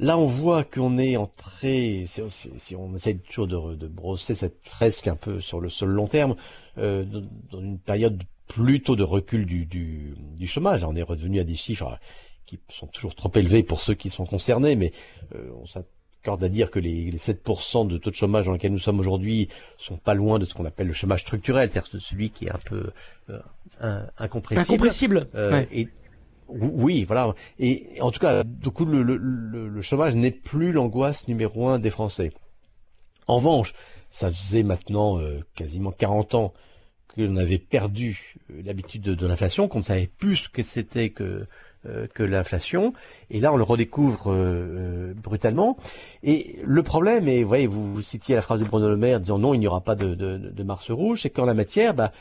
[0.00, 5.16] Là, on voit qu'on est entré, si, on essaie toujours de, brosser cette fresque un
[5.16, 6.36] peu sur le, seul long terme,
[6.78, 7.04] euh,
[7.52, 10.84] dans une période plutôt de recul du, du, chômage.
[10.84, 11.98] On est revenu à des chiffres
[12.46, 14.90] qui sont toujours trop élevés pour ceux qui sont concernés, mais
[15.34, 18.78] euh, on s'accorde à dire que les, 7% de taux de chômage dans lequel nous
[18.78, 22.46] sommes aujourd'hui sont pas loin de ce qu'on appelle le chômage structurel, c'est-à-dire celui qui
[22.46, 22.90] est un peu
[23.28, 24.62] euh, incompressible.
[24.62, 25.28] Incompressible.
[26.52, 27.34] Oui, voilà.
[27.58, 31.90] Et en tout cas, du coup, le, le, chômage n'est plus l'angoisse numéro un des
[31.90, 32.32] Français.
[33.26, 33.74] En revanche,
[34.10, 36.52] ça faisait maintenant euh, quasiment 40 ans
[37.08, 41.10] que l'on avait perdu euh, l'habitude de, l'inflation, qu'on ne savait plus ce que c'était
[41.10, 41.46] que
[41.86, 42.92] euh, que l'inflation.
[43.30, 44.34] Et là, on le redécouvre
[45.14, 45.78] brutalement.
[46.22, 49.38] Et le problème, et vous voyez, vous, citiez la phrase de Bruno Le Maire disant
[49.38, 52.12] non, il n'y aura pas de, de, de Mars rouge, c'est qu'en la matière, bah,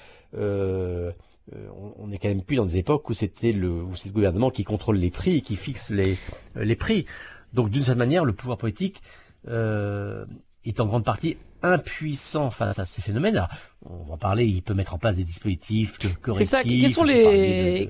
[1.97, 4.63] on n'est quand même plus dans des époques où c'était le, où le gouvernement qui
[4.63, 6.17] contrôle les prix et qui fixe les,
[6.55, 7.05] les prix.
[7.53, 9.01] Donc d'une certaine manière, le pouvoir politique
[9.45, 13.45] est en grande partie impuissant face à ces phénomènes.
[13.85, 16.49] on va en parler, il peut mettre en place des dispositifs correctifs.
[16.49, 17.89] C'est ça, quels sont les...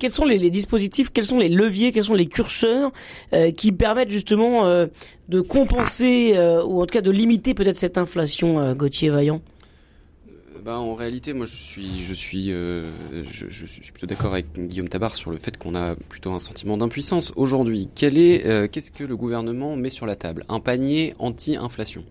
[0.00, 2.90] Quels sont les, dispositifs, quels sont les leviers, quels sont les curseurs
[3.34, 4.86] euh, qui permettent justement euh,
[5.28, 9.42] de compenser euh, ou en tout cas de limiter peut-être cette inflation, Gauthier Vaillant?
[10.64, 12.84] Bah, en réalité, moi, je suis, je suis, je,
[13.48, 16.76] je, suis plutôt d'accord avec Guillaume Tabar sur le fait qu'on a plutôt un sentiment
[16.76, 17.88] d'impuissance aujourd'hui.
[18.00, 20.44] Est, qu'est-ce que le gouvernement met sur la table?
[20.48, 22.04] Un panier anti-inflation.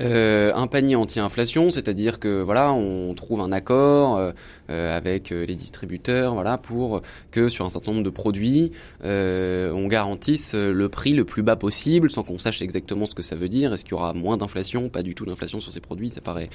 [0.00, 4.32] Euh, un panier anti-inflation, c'est-à-dire que voilà, on trouve un accord euh,
[4.70, 10.54] euh, avec les distributeurs, voilà, pour que sur un certain nombre de produits, on garantisse
[10.54, 13.72] le prix le plus bas possible, sans qu'on sache exactement ce que ça veut dire.
[13.72, 16.10] Est-ce qu'il y aura moins d'inflation, pas du tout d'inflation sur ces produits?
[16.10, 16.50] Ça paraît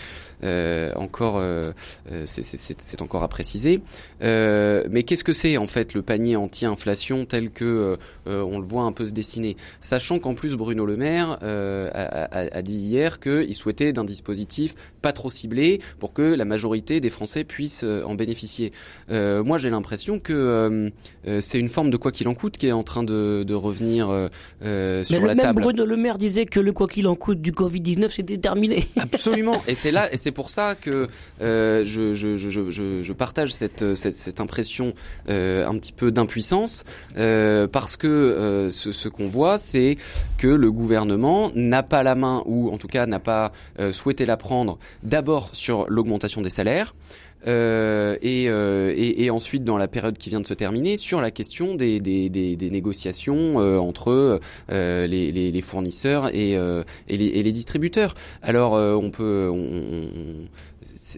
[0.96, 1.42] encore,
[2.26, 3.82] c'est encore à préciser.
[4.22, 8.92] mais qu'est-ce que c'est en fait le panier anti-inflation tel que on le voit un
[8.92, 13.94] peu se dessiner, sachant qu'en plus Bruno Le Maire a dit hier que il souhaitait
[13.94, 18.72] d'un dispositif pas trop ciblé pour que la majorité des Français puissent euh, en bénéficier.
[19.12, 20.34] Euh, moi, j'ai l'impression que
[21.28, 23.54] euh, c'est une forme de quoi qu'il en coûte qui est en train de, de
[23.54, 24.08] revenir
[24.62, 25.62] sur la même table.
[25.62, 28.86] Bruno Le Maire disait que le quoi qu'il en coûte du Covid-19 c'était terminé.
[28.98, 29.62] Absolument.
[29.68, 31.10] Et c'est là, et c'est pour ça que
[31.42, 34.94] je, je, je, je, je partage cette, cette, cette impression
[35.28, 36.86] un petit peu d'impuissance
[37.16, 39.98] parce que ce, ce qu'on voit, c'est
[40.38, 44.26] que le gouvernement n'a pas la main ou en tout cas n'a pas euh, souhaité
[44.26, 46.94] la prendre d'abord sur l'augmentation des salaires.
[47.46, 51.30] Euh, euh, et, et, ensuite dans la période qui vient de se terminer sur la
[51.30, 58.16] question des, des, des, négociations entre les, les, fournisseurs et, et, les, et les distributeurs.
[58.42, 60.48] Alors on peut on,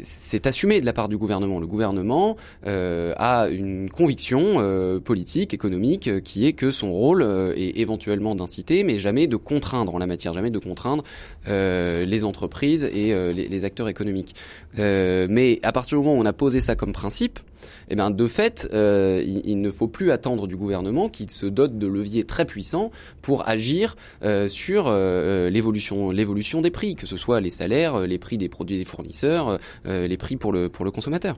[0.03, 1.59] c'est assumé de la part du gouvernement.
[1.59, 7.23] Le gouvernement euh, a une conviction euh, politique, économique, euh, qui est que son rôle
[7.55, 11.03] est éventuellement d'inciter, mais jamais de contraindre en la matière, jamais de contraindre
[11.45, 14.35] les entreprises et les, les, acteurs économiques.
[14.77, 17.39] mais à partir du moment où on a posé ça comme principe,
[17.89, 21.77] eh bien, de fait, euh, il, ne faut plus attendre du gouvernement qu'il se dote
[21.77, 27.17] de leviers très puissants pour agir euh, sur euh, l'évolution, l'évolution des prix, que ce
[27.17, 30.91] soit les salaires, les prix des produits des fournisseurs, les prix pour le pour le
[30.91, 31.37] consommateur.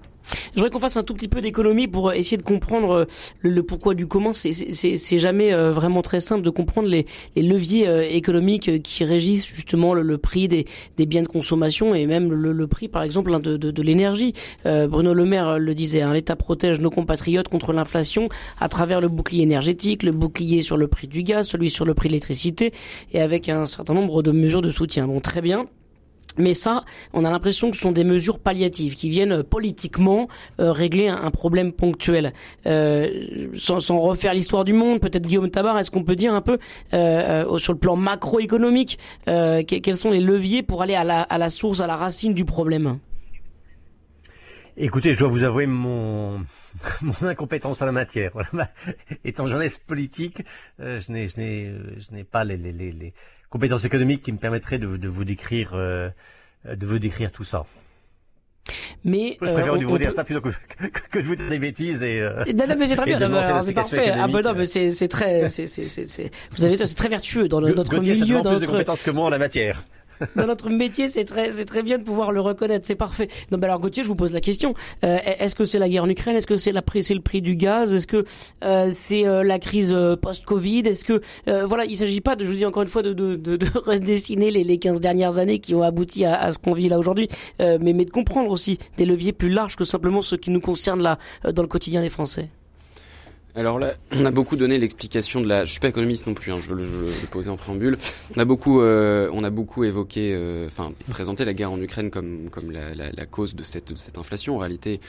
[0.51, 3.07] Je voudrais qu'on fasse un tout petit peu d'économie pour essayer de comprendre
[3.41, 4.33] le, pourquoi du comment.
[4.33, 7.05] C'est, jamais vraiment très simple de comprendre les,
[7.36, 10.65] les leviers économiques qui régissent justement le, prix des,
[10.97, 14.33] des biens de consommation et même le, prix, par exemple, hein, de, de, de l'énergie.
[14.65, 19.10] Bruno Le Maire le disait, hein, l'État protège nos compatriotes contre l'inflation à travers le
[19.10, 22.73] bouclier énergétique, le bouclier sur le prix du gaz, celui sur le prix de l'électricité
[23.12, 25.08] et avec un certain nombre de mesures de soutien.
[25.08, 25.67] Bon, très bien.
[26.38, 30.28] Mais ça, on a l'impression que ce sont des mesures palliatives qui viennent euh, politiquement
[30.60, 32.34] euh, régler un, problème ponctuel.
[32.65, 36.58] Euh, sans, refaire l'histoire du monde, peut-être Guillaume Tabar, est-ce qu'on peut dire un peu
[36.91, 41.04] sur le plan macroéconomique quels sont les leviers pour aller à
[41.38, 43.00] la source, à la racine du problème?
[44.80, 46.38] Écoutez, je dois vous avouer mon,
[47.02, 48.32] mon incompétence en la matière.
[48.34, 48.70] Voilà.
[49.26, 50.44] Étant journaliste politique,
[50.80, 53.13] euh, je n'ai, je n'ai, euh, je n'ai pas les, les, les,
[53.50, 56.10] compétences économiques qui me permettraient de, de vous décrire, euh,
[56.72, 57.66] de vous décrire tout ça.
[59.04, 60.50] Mais je préfère vous dire ça plutôt que,
[61.10, 62.20] que, je vous dise des bêtises et.
[62.22, 63.62] Euh, non, non, mais c'est très bien.
[63.62, 64.12] c'est parfait.
[64.12, 67.48] Ah ben non, mais c'est c'est très, c'est c'est c'est vous avez c'est très vertueux
[67.48, 68.42] dans notre Gauthier, milieu.
[68.42, 69.84] Dans plus de compétences que moi en la matière
[70.36, 72.86] dans notre métier, c'est très, c'est très bien de pouvoir le reconnaître.
[72.86, 73.27] C'est parfait.
[73.51, 74.73] Non, mais alors Gauthier, je vous pose la question.
[75.03, 76.36] Euh, est-ce que c'est la guerre en Ukraine?
[76.36, 77.93] Est-ce que c'est la le prix du gaz?
[77.93, 78.25] Est-ce que
[78.63, 80.80] euh, c'est euh, la crise post-Covid?
[80.80, 81.21] Est-ce que
[81.65, 83.67] voilà, il s'agit pas de, je vous dis encore une fois, de, de, de, de
[83.86, 86.97] redessiner les, les 15 dernières années qui ont abouti à, à ce qu'on vit là
[86.97, 90.62] aujourd'hui, mais, mais de comprendre aussi des leviers plus larges que simplement ceux qui nous
[90.62, 91.17] concernent là
[91.51, 92.49] dans le quotidien des Français.
[93.58, 95.65] Alors là, on a beaucoup donné l'explication de la.
[95.65, 97.98] Je suis pas économiste non plus, hein, je, le, je posé en préambule.
[98.36, 102.12] On a beaucoup, euh, on a beaucoup évoqué, euh, enfin présenté la guerre en Ukraine
[102.12, 104.56] comme comme la, la, cause de cette, cette inflation.
[104.56, 105.02] En réalité,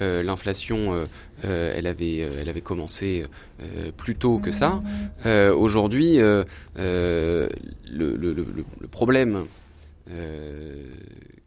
[0.00, 1.08] euh, l'inflation,
[1.42, 3.26] elle avait elle avait commencé
[3.96, 4.78] plus tôt que ça.
[5.24, 6.18] Aujourd'hui,
[6.76, 7.38] le,
[8.92, 9.46] problème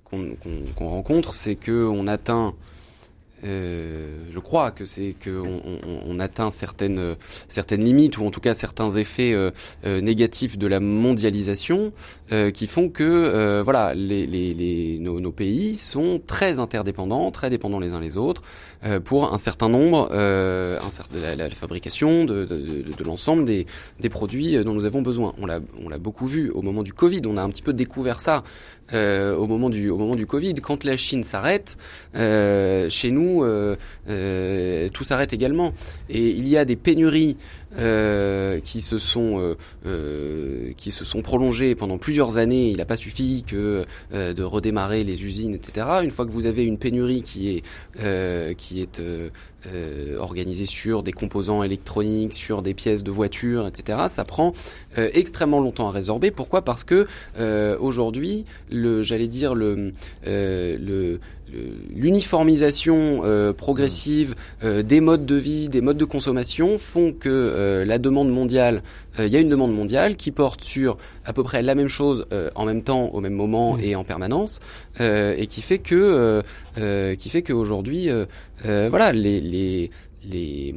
[0.04, 2.54] qu'on rencontre, c'est que on atteint
[3.44, 5.62] euh, je crois que c'est qu'on
[6.06, 7.16] on, atteint certaines
[7.48, 9.52] certaines limites ou en tout cas certains effets euh,
[9.86, 11.94] euh, négatifs de la mondialisation
[12.54, 17.80] qui font que voilà les, les, les nos, nos, pays sont très interdépendants, très dépendants
[17.80, 18.44] les uns les autres
[19.04, 23.68] pour un certain nombre, un certain, la, la, fabrication de, de, de, de l'ensemble des,
[24.00, 25.34] des produits dont nous avons besoin.
[25.40, 27.22] On l'a on l'a beaucoup vu au moment du Covid.
[27.28, 28.44] On a un petit peu découvert ça
[28.94, 30.56] au moment du au moment du Covid.
[30.56, 31.78] Quand la Chine s'arrête,
[32.14, 33.46] chez nous nous,
[34.94, 35.74] tout s'arrête également.
[36.10, 37.38] Et il y a des pénuries
[37.78, 39.56] euh, qui se sont euh,
[39.86, 42.70] euh, qui se sont prolongés pendant plusieurs années.
[42.70, 45.86] Il n'a pas suffi que de redémarrer les usines, etc.
[46.04, 49.02] Une fois que vous avez une pénurie qui est qui est
[50.18, 54.00] organisée sur des composants électroniques, sur des pièces de voitures, etc.
[54.10, 54.54] Ça prend
[54.96, 56.32] extrêmement longtemps à résorber.
[56.32, 56.64] Pourquoi?
[56.64, 57.08] Parce que
[57.80, 59.94] aujourd'hui, le j'allais dire le
[60.26, 61.20] le
[61.96, 67.86] l'uniformisation euh, progressive euh, des modes de vie, des modes de consommation font que euh,
[67.86, 68.84] la demande mondiale,
[69.18, 72.26] il y a une demande mondiale qui porte sur à peu près la même chose
[72.56, 74.62] en même temps, au même moment et en permanence,
[74.98, 76.42] et qui fait que
[77.16, 78.10] qui fait qu'aujourd'hui,
[78.64, 79.92] voilà, les les,
[80.24, 80.74] les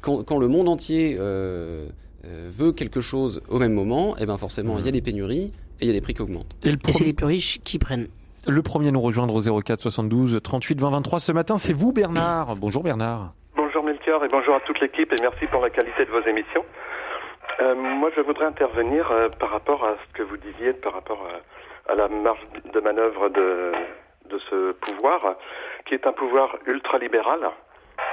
[0.00, 4.78] quand, quand le monde entier veut quelque chose au même moment, et eh ben forcément
[4.78, 6.54] il y a des pénuries et il y a des prix qui augmentent.
[6.64, 8.08] Et, et c'est les plus riches qui prennent.
[8.48, 11.92] Le premier à nous rejoindre au 04 72 38 20 23 ce matin, c'est vous
[11.92, 12.56] Bernard.
[12.56, 13.28] Bonjour Bernard.
[13.54, 16.64] Bonjour Melchior et bonjour à toute l'équipe et merci pour la qualité de vos émissions.
[17.60, 21.22] Euh, moi je voudrais intervenir euh, par rapport à ce que vous disiez, par rapport
[21.86, 22.40] à, la marge
[22.72, 23.72] de manœuvre de,
[24.30, 25.36] de ce pouvoir,
[25.84, 27.50] qui est un pouvoir ultra-libéral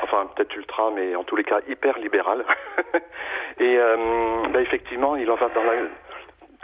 [0.03, 2.45] enfin peut-être ultra, mais en tous les cas hyper libéral.
[3.59, 3.95] et euh,
[4.51, 5.73] bah, effectivement, il en va dans la,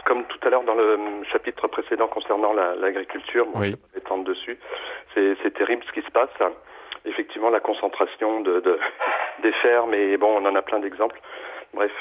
[0.04, 0.98] comme tout à l'heure dans le
[1.30, 3.76] chapitre précédent concernant l'agriculture, la, oui.
[3.96, 4.58] étant dessus,
[5.14, 6.30] c'est terrible ce qui se passe.
[7.06, 8.78] Effectivement, la concentration de, de
[9.42, 11.20] des fermes, et bon, on en a plein d'exemples.
[11.74, 11.92] Bref.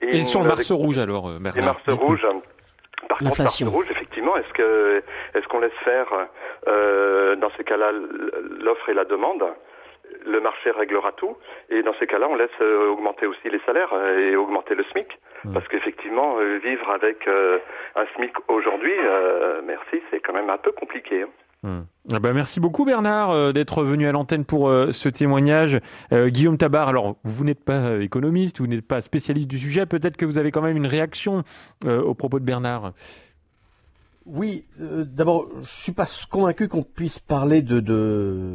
[0.00, 2.26] Et, sur le Mars rouge alors, Bernard Les Mars rouges.
[3.08, 5.02] Par contre, Mars rouge, effectivement, est-ce que
[5.34, 6.08] est-ce qu'on laisse faire
[6.66, 7.92] euh, dans ces cas-là
[8.60, 9.44] l'offre et la demande?
[10.24, 11.36] Le marché réglera tout.
[11.68, 14.84] Et dans ces cas-là, on laisse euh, augmenter aussi les salaires euh, et augmenter le
[14.84, 15.08] SMIC.
[15.44, 15.52] Mmh.
[15.52, 18.92] Parce qu'effectivement, euh, vivre avec un SMIC aujourd'hui,
[19.66, 21.22] merci, c'est quand même un peu compliqué.
[21.22, 21.28] Hein.
[21.62, 21.80] Mmh.
[22.12, 25.80] Ah bah merci beaucoup Bernard d'être venu à l'antenne pour ce témoignage.
[26.12, 30.26] Guillaume Tabar, alors vous n'êtes pas économiste, vous n'êtes pas spécialiste du sujet, peut-être que
[30.26, 31.42] vous avez quand même une réaction
[31.84, 32.92] au propos de Bernard.
[34.26, 38.52] Oui, d'abord, je suis pas convaincu qu'on puisse parler de, de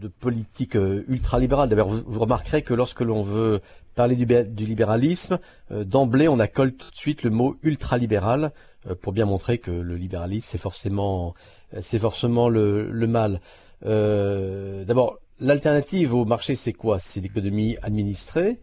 [0.00, 1.68] de politique euh, ultralibérale.
[1.68, 3.60] D'ailleurs, vous, remarquerez que lorsque l'on veut
[3.98, 5.40] parler du, libéralisme,
[5.72, 8.52] euh, d'emblée, on accole tout de suite le mot ultralibéral
[8.86, 11.34] euh, pour bien montrer que le libéralisme, c'est forcément,
[11.80, 13.40] c'est forcément le, mal.
[13.82, 17.00] D'abord, l'alternative au marché, c'est quoi?
[17.00, 18.60] C'est l'économie administrée.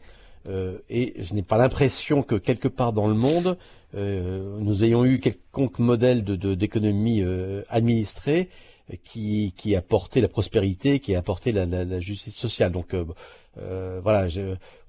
[0.89, 3.58] et je n'ai pas l'impression que quelque part dans le monde,
[3.93, 7.21] nous ayons eu quelconque modèle de d'économie
[7.69, 8.50] administrée
[9.04, 12.71] qui, qui a porté la prospérité, qui a apporté la, justice sociale.
[12.71, 13.06] Donc euh,
[13.58, 14.28] euh voilà,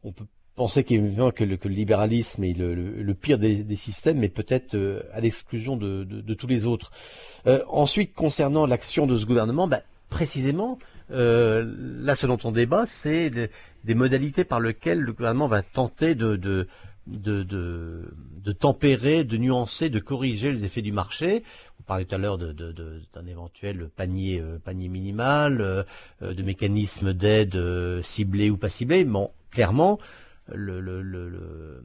[0.05, 3.77] on peut penser que, que, le, que le libéralisme est le, le, pire des, des,
[3.77, 6.91] systèmes, mais peut-être euh, à l'exclusion de, de, de, tous les autres.
[7.47, 10.79] Euh, ensuite, concernant l'action de ce gouvernement, bah, précisément,
[11.13, 11.65] euh,
[12.03, 13.31] là, ce dont on débat, c'est
[13.85, 16.67] des modalités par lesquelles le gouvernement va tenter de, de,
[17.07, 21.45] de, de, tempérer, de nuancer, de corriger les effets du marché
[21.87, 25.83] parlait tout à l'heure d'un de, de, éventuel panier, euh, panier minimal, euh,
[26.23, 27.57] euh, de mécanismes d'aide
[28.03, 29.05] ciblés ou pas ciblés.
[29.05, 29.99] Bon, clairement,
[30.49, 31.85] le, le, le,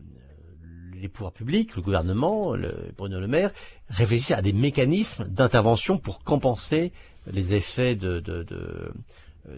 [0.93, 2.55] les pouvoirs publics, le gouvernement,
[2.97, 3.51] Bruno Le Maire,
[3.89, 6.93] réfléchissent à des mécanismes d'intervention pour compenser
[7.31, 8.93] les effets de, de, de,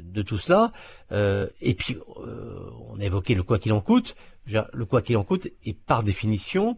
[0.02, 0.72] de tout cela.
[1.12, 1.98] et puis,
[2.90, 4.16] on a évoqué le quoi qu'il en coûte.
[4.46, 6.78] Le quoi qu'il en coûte est par définition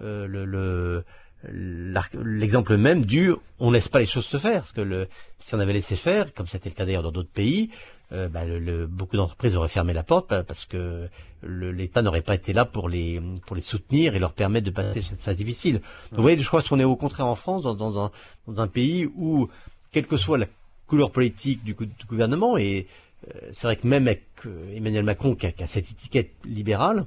[0.00, 1.04] le, le
[1.52, 5.08] l'exemple même du on laisse pas les choses se faire parce que le,
[5.38, 7.70] si on avait laissé faire comme c'était le cas d'ailleurs dans d'autres pays
[8.14, 8.42] euh, bah,
[8.88, 11.08] beaucoup d'entreprises auraient fermé la porte parce que
[11.42, 15.02] l'État n'aurait pas été là pour les pour les soutenir et leur permettre de passer
[15.02, 15.74] cette phase difficile.
[15.74, 18.10] Donc, vous voyez, je crois qu'on est au contraire en France dans, un,
[18.46, 19.48] dans un pays où
[19.92, 20.46] quelle que soit la
[20.86, 21.74] couleur politique du,
[22.08, 22.86] gouvernement et
[23.28, 27.06] euh, c'est vrai que même avec euh, Emmanuel Macron qui a, cette étiquette libérale,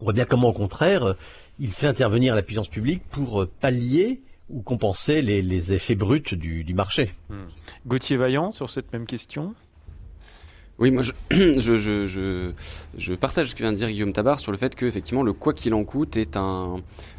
[0.00, 1.14] on voit bien comment au contraire
[1.58, 6.74] il fait intervenir la puissance publique pour euh, pallier ou compenser les, effets bruts du,
[6.74, 7.12] marché.
[7.28, 7.46] Hmm.
[7.86, 9.54] Gauthier Vaillant, sur cette même question
[10.80, 12.52] oui, moi je, je,
[12.96, 15.34] je, partage ce que vient de dire Guillaume Tabar sur le fait que effectivement le
[15.34, 16.76] quoi qu'il en coûte est un,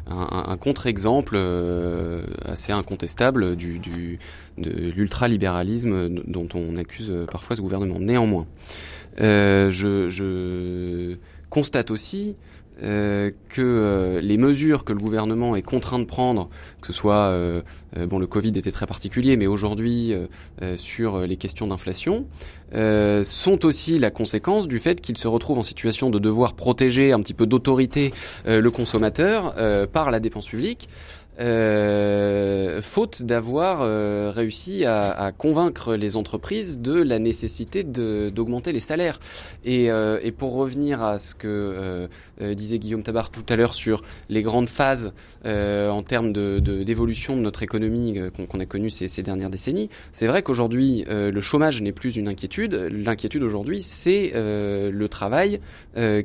[0.08, 4.18] un, contre-exemple euh, assez incontestable du, du
[4.58, 8.00] de l'ultralibéralisme dont on accuse parfois ce gouvernement.
[8.00, 8.46] Néanmoins,
[9.20, 11.16] euh, je,
[11.50, 12.36] constate aussi
[12.82, 16.48] euh, que euh, les mesures que le gouvernement est contraint de prendre,
[16.80, 17.60] que ce soit euh,
[18.08, 20.14] bon le Covid était très particulier, mais aujourd'hui
[20.76, 22.26] sur les questions d'inflation,
[22.72, 27.20] sont aussi la conséquence du fait qu'il se retrouve en situation de devoir protéger un
[27.20, 28.10] petit peu d'autorité
[28.46, 29.54] le consommateur
[29.92, 30.88] par la dépense publique.
[31.40, 38.80] Euh, faute d'avoir euh, réussi à, à, convaincre les entreprises de la nécessité d'augmenter les
[38.80, 39.18] salaires.
[39.64, 42.08] Et, euh, et, pour revenir à ce que
[42.40, 45.12] euh, disait Guillaume Tabar tout à l'heure sur les grandes phases
[45.44, 48.18] en termes d'évolution de, de, notre économie
[48.48, 52.28] qu'on a connu ces, ces, dernières décennies, c'est vrai qu'aujourd'hui le chômage n'est plus une
[52.28, 52.74] inquiétude.
[52.74, 55.60] L'inquiétude aujourd'hui, c'est le travail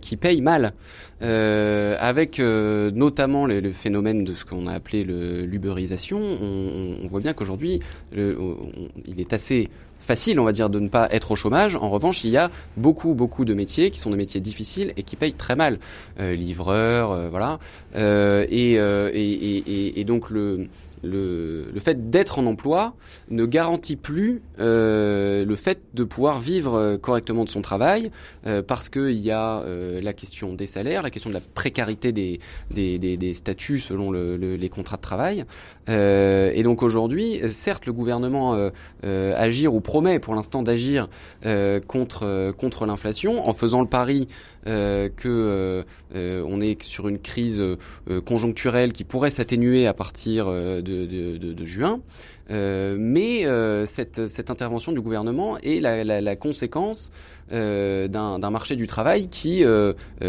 [0.02, 0.74] qui paye mal,
[1.22, 7.80] avec notamment le phénomène de ce qu'on a appelé l'uberisation, on, on, voit bien qu'aujourd'hui,
[8.14, 9.70] il est assez
[10.00, 11.76] facile, on va dire, de ne pas être au chômage.
[11.76, 15.04] En revanche, il y a beaucoup, beaucoup de métiers qui sont des métiers difficiles et
[15.04, 15.80] qui payent très mal.
[16.20, 17.60] Euh, livreur, euh, voilà.
[17.96, 20.68] Euh, et, et, et, donc le
[21.04, 22.96] le, le fait d'être en emploi
[23.30, 28.12] ne garantit plus euh, le fait de pouvoir vivre euh, correctement de son travail
[28.46, 32.12] euh, parce qu'il y a euh, la question des salaires, la question de la précarité
[32.12, 32.40] des,
[32.74, 35.46] des, des, des statuts selon le, le, les contrats de travail.
[35.90, 38.56] Euh, et donc aujourd'hui, certes, le gouvernement
[39.04, 41.08] euh, agir ou promet pour l'instant d'agir
[41.88, 44.28] contre, contre l'inflation en faisant le pari
[44.68, 45.84] euh, que
[46.16, 47.62] euh, on est sur une crise
[48.26, 52.02] conjoncturelle qui pourrait s'atténuer à partir de, de, de, de juin.
[52.50, 57.12] Euh, mais euh, cette, cette, intervention du gouvernement est la, la, la conséquence
[57.52, 59.66] euh, d'un marché du travail qui,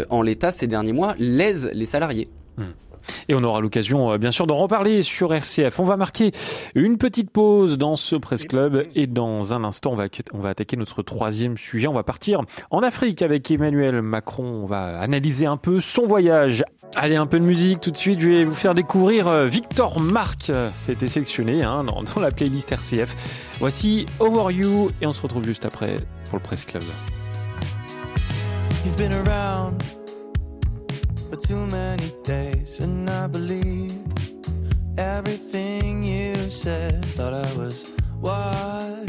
[0.09, 2.29] en l'état ces derniers mois, lèse les salariés.
[2.57, 2.63] Mmh.
[3.27, 5.79] Et on aura l'occasion, bien sûr, d'en reparler sur RCF.
[5.79, 6.31] On va marquer
[6.75, 10.49] une petite pause dans ce Presse Club et dans un instant, on va, on va
[10.49, 11.87] attaquer notre troisième sujet.
[11.87, 12.41] On va partir
[12.71, 14.61] en Afrique avec Emmanuel Macron.
[14.63, 16.63] On va analyser un peu son voyage.
[16.95, 18.19] Allez, un peu de musique tout de suite.
[18.19, 20.51] Je vais vous faire découvrir Victor Marc.
[20.75, 23.15] C'était sélectionné hein, dans, la playlist RCF.
[23.59, 24.89] Voici Over You?
[25.01, 25.97] Et on se retrouve juste après
[26.29, 26.83] pour le Presse Club.
[31.29, 34.19] For too many days, and I believed
[34.97, 37.05] everything you said.
[37.05, 39.07] Thought I was wise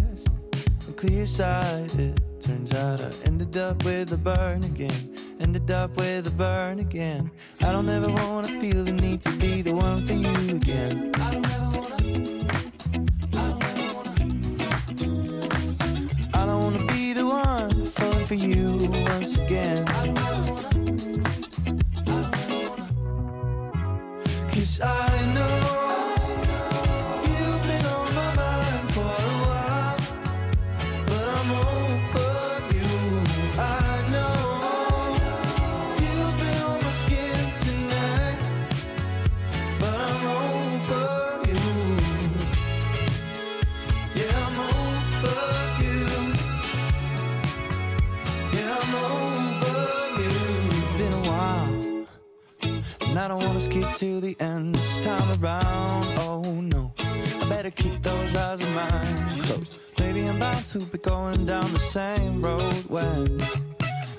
[0.87, 2.21] and clear sighted.
[2.41, 5.17] Turns out I ended up with a burn again.
[5.41, 7.31] Ended up with a burn again.
[7.63, 11.13] I don't ever wanna feel the need to be the one for you again.
[11.15, 11.97] I don't wanna.
[13.37, 14.15] I don't ever wanna.
[16.35, 18.77] I don't wanna be the one falling for you
[19.09, 19.90] once again.
[54.01, 56.19] To the end this time around.
[56.21, 59.75] Oh no, I better keep those eyes of mine closed.
[59.99, 63.43] Maybe I'm bound to be going down the same road when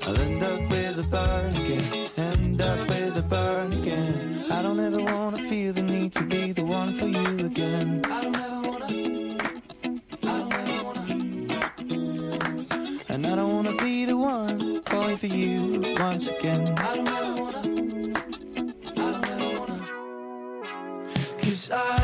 [0.03, 2.07] I'll end up with a burn again.
[2.15, 4.45] End up with a burn again.
[4.51, 8.01] I don't ever wanna feel the need to be the one for you again.
[8.05, 8.85] I don't ever wanna.
[8.85, 11.05] I don't ever wanna.
[13.09, 16.77] And I don't wanna be the one falling for you once again.
[16.77, 17.70] I don't ever wanna.
[21.71, 22.00] Cause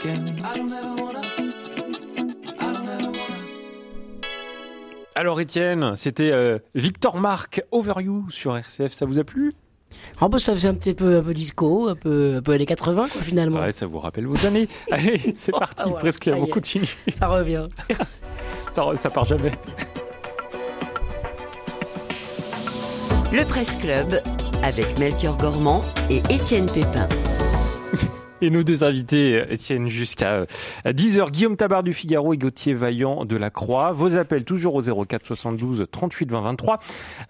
[0.00, 0.36] again.
[0.44, 1.20] I don't ever wanna.
[1.20, 3.36] I don't ever wanna.
[5.14, 9.52] Alors Étienne, c'était euh, Victor Marc Over You sur RCF, ça vous a plu?
[10.20, 12.66] En plus, ça faisait un petit peu, un peu disco, un peu, un peu années
[12.66, 13.60] 80, quoi, finalement.
[13.60, 14.68] Ouais, ça vous rappelle vos années.
[14.90, 16.88] Allez, c'est parti, Ah ouais, presque on continue.
[17.12, 17.66] Ça revient.
[18.70, 19.50] Ça, ça part jamais.
[23.32, 24.22] Le Presse Club
[24.62, 27.08] avec Melchior Gormand et Étienne Pépin.
[28.42, 30.46] Et nos deux invités Étienne jusqu'à
[30.86, 31.30] 10h.
[31.30, 33.92] Guillaume Tabar du Figaro et Gauthier Vaillant de la Croix.
[33.92, 36.78] Vos appels toujours au 04 72 38 20 23.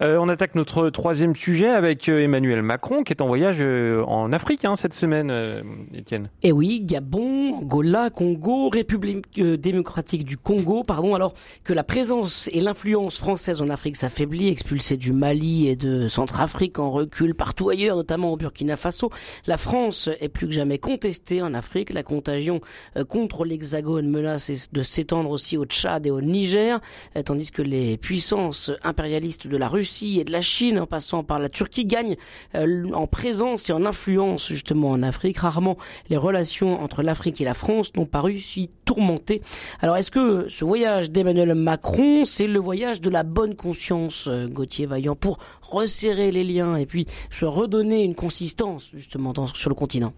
[0.03, 4.05] Euh, on attaque notre troisième sujet avec euh, Emmanuel Macron qui est en voyage euh,
[4.05, 6.29] en Afrique hein, cette semaine, euh, Étienne.
[6.43, 11.33] Eh oui, Gabon, Angola, Congo, République démocratique du Congo, pardon, alors
[11.65, 16.79] que la présence et l'influence française en Afrique s'affaiblit, expulsée du Mali et de Centrafrique
[16.79, 19.09] en recul partout ailleurs, notamment au Burkina Faso,
[19.45, 21.00] la France est plus que jamais contre
[21.41, 21.93] en Afrique.
[21.93, 22.61] La contagion
[22.95, 26.79] euh, contre l'Hexagone menace de s'étendre aussi au Tchad et au Niger,
[27.15, 31.23] euh, tandis que les puissances impérialistes de la Russie et de la Chine, en passant
[31.23, 32.17] par la Turquie, gagnent
[32.55, 35.39] euh, en présence et en influence justement en Afrique.
[35.39, 35.77] Rarement
[36.09, 39.41] les relations entre l'Afrique et la France n'ont paru si tourmentées.
[39.79, 44.85] Alors est-ce que ce voyage d'Emmanuel Macron, c'est le voyage de la bonne conscience, Gauthier
[44.85, 50.13] Vaillant, pour resserrer les liens et puis se redonner une consistance justement sur le continent?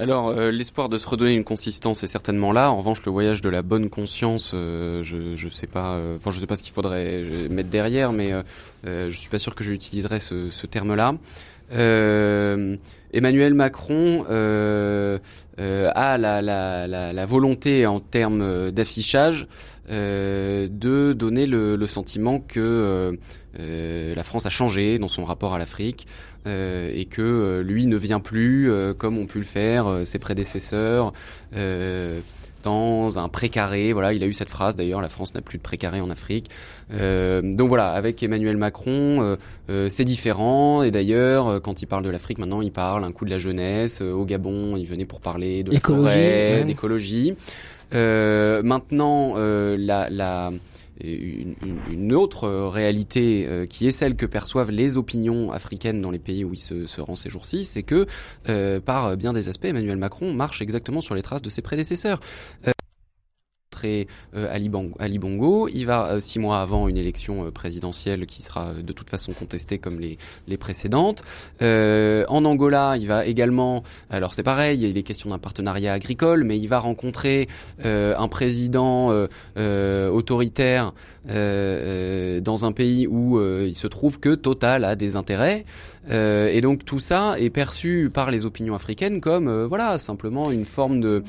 [0.00, 2.70] Alors, euh, l'espoir de se redonner une consistance est certainement là.
[2.70, 5.96] En revanche, le voyage de la bonne conscience, euh, je je sais pas.
[5.96, 8.32] Euh, enfin, je sais pas ce qu'il faudrait mettre derrière, mais
[8.84, 11.16] je suis pas sûr que j'utiliserais ce, ce terme-là.
[13.12, 15.18] Emmanuel Macron a
[15.58, 19.48] la, la, la, la, volonté en termes d'affichage
[19.90, 23.18] de donner le, le sentiment que
[23.58, 26.06] la France a changé dans son rapport à l'Afrique.
[26.46, 30.18] Euh, et que euh, lui ne vient plus euh, comme ont pu le faire ses
[30.18, 31.12] prédécesseurs
[32.62, 33.92] dans un précaré.
[33.92, 36.50] Voilà, il a eu cette phrase d'ailleurs, la France n'a plus de précaré en Afrique.
[36.92, 39.36] Euh, donc voilà, avec Emmanuel Macron,
[39.70, 40.82] euh, c'est différent.
[40.82, 44.00] Et d'ailleurs, quand il parle de l'Afrique, maintenant, il parle un coup de la jeunesse.
[44.00, 47.34] au Gabon, il venait pour parler de la forêt, d'écologie.
[47.92, 50.52] maintenant, la, la
[51.02, 51.54] une,
[51.90, 56.44] une, autre réalité euh, qui est celle que perçoivent les opinions africaines dans les pays
[56.44, 58.06] où il se, se rend ces jours-ci, c'est que
[58.48, 62.20] euh, par bien des aspects, Emmanuel Macron marche exactement sur les traces de ses prédécesseurs.
[62.66, 62.72] Euh,
[63.84, 64.68] euh, Ali,
[65.18, 65.68] Bongo.
[65.68, 69.32] Il va euh, six mois avant une élection euh, présidentielle qui sera de toute façon
[69.32, 70.18] contestée comme les,
[70.48, 71.22] les précédentes.
[71.60, 76.58] en Angola, il va également, alors c'est pareil, il est question d'un partenariat agricole, mais
[76.58, 77.48] il va rencontrer
[77.84, 79.10] un président
[79.56, 80.92] autoritaire
[81.26, 85.64] dans un pays où il se trouve que Total a des intérêts.
[86.08, 91.00] et donc tout ça est perçu par les opinions africaines comme voilà simplement une forme
[91.00, 91.22] de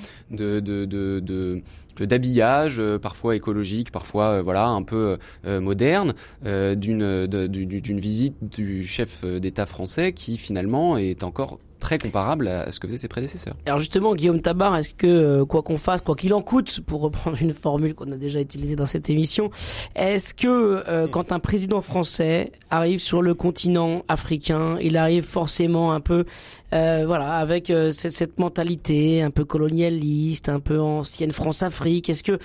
[2.05, 8.85] d'habillage, euh, parfois écologique, parfois euh, voilà un peu euh, moderne, d'une d'une visite du
[8.85, 13.55] chef d'État français qui finalement est encore très comparable à ce que faisaient ses prédécesseurs.
[13.65, 17.37] Alors justement, Guillaume Tabar, est-ce que quoi qu'on fasse, quoi qu'il en coûte, pour reprendre
[17.41, 19.51] une formule qu'on a déjà utilisée dans cette émission,
[19.95, 25.99] est-ce que quand un président français arrive sur le continent africain, il arrive forcément un
[25.99, 26.25] peu
[26.73, 32.09] euh, voilà, avec euh, cette, cette, mentalité un peu colonialiste, un peu ancienne France-Afrique.
[32.09, 32.39] Est-ce que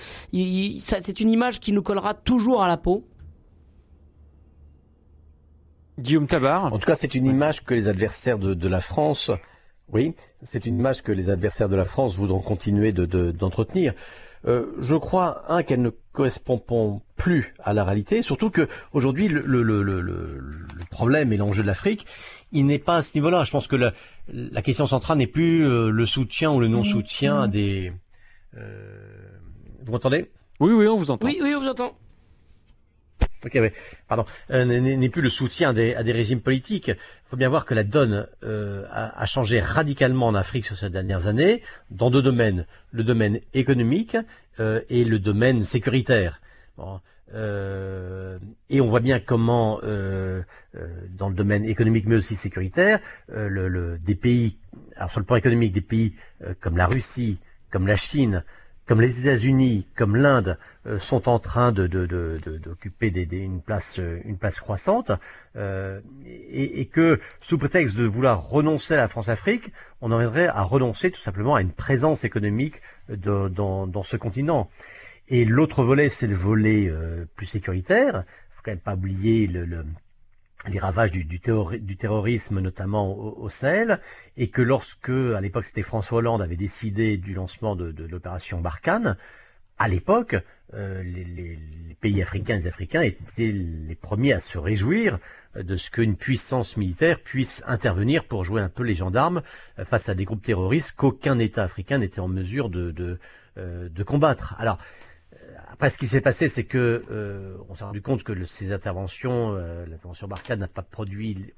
[0.79, 3.05] c'est une image qui nous collera toujours à la peau?
[5.99, 6.65] Guillaume Tabar.
[6.65, 9.31] En tout cas, c'est une image que les adversaires de, de la France,
[9.91, 13.93] oui, c'est une image que les adversaires de la France voudront continuer d'entretenir.
[13.93, 19.27] De, euh, je crois, un, qu'elle ne correspond plus à la réalité, surtout que aujourd'hui
[19.27, 20.41] le, le, le, le,
[20.91, 22.05] problème et l'enjeu de l'Afrique,
[22.51, 23.43] il n'est pas à ce niveau-là.
[23.43, 23.93] Je pense que la,
[24.31, 27.91] la question centrale n'est plus euh, le soutien ou le non-soutien des.
[28.55, 29.39] Euh,
[29.85, 30.29] vous m'entendez?
[30.59, 31.27] Oui, oui, on vous entend.
[31.27, 31.93] Oui, oui, on vous entend.
[33.45, 33.69] Ok, oui.
[34.07, 34.25] Pardon.
[34.51, 35.73] Euh, n'est plus le soutien à
[36.03, 36.87] des régimes politiques.
[36.87, 40.89] Il faut bien voir que la donne euh, a, changé radicalement en Afrique sur ces
[40.89, 41.61] dernières années,
[41.91, 44.17] dans deux domaines le domaine économique
[44.59, 46.41] euh, et le domaine sécuritaire.
[48.69, 54.57] Et on voit bien comment, dans le domaine économique mais aussi sécuritaire, des pays,
[54.95, 56.13] alors sur le plan économique, des pays
[56.59, 57.39] comme la Russie,
[57.71, 58.43] comme la Chine,
[58.87, 60.57] comme les États-Unis, comme l'Inde,
[60.97, 63.99] sont en train d'occuper de, de, une place,
[64.61, 65.11] croissante,
[65.55, 70.61] et, et, que sous prétexte de vouloir renoncer à la France-Afrique, on en viendrait à
[70.61, 72.75] renoncer tout simplement à une présence économique
[73.09, 74.69] dans, ce continent.
[75.27, 78.23] Et l'autre volet, c'est le volet euh, plus sécuritaire.
[78.25, 79.83] Il faut quand même pas oublier le,
[80.69, 83.99] les ravages du, terrorisme, notamment au, Sahel,
[84.35, 89.17] et que lorsque, à l'époque, c'était François Hollande avait décidé du lancement de, l'opération Barkhane,
[89.79, 90.35] à l'époque,
[90.73, 91.57] euh, les,
[92.01, 95.17] pays africains, les Africains étaient les premiers à se réjouir
[95.55, 99.41] de ce qu'une puissance militaire puisse intervenir pour jouer un peu les gendarmes
[99.83, 103.19] face à des groupes terroristes qu'aucun État africain n'était en mesure de, de,
[103.57, 104.53] euh, de combattre.
[104.59, 104.77] Alors,
[105.77, 109.53] après, ce qui s'est passé, c'est que euh, on s'est rendu compte que ces interventions,
[109.53, 111.53] euh, l'intervention Barkhane n'a pas produit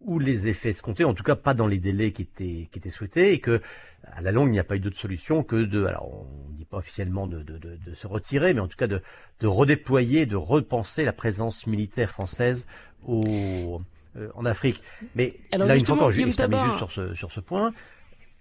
[0.00, 2.90] ou les effets escomptés, en tout cas pas dans les délais qui étaient, qui étaient
[2.90, 3.60] souhaités, et que
[4.04, 6.56] à la longue il n'y a pas eu d'autre solution que de, alors on ne
[6.56, 9.02] dit pas officiellement de, de, de, de, se retirer, mais en tout cas de,
[9.40, 12.66] de redéployer, de repenser la présence militaire française
[13.06, 13.82] au,
[14.16, 14.80] euh, en Afrique.
[15.14, 17.74] Mais Alors, là une fois encore, je, je termine juste sur ce, sur ce point.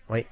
[0.10, 0.26] Oui.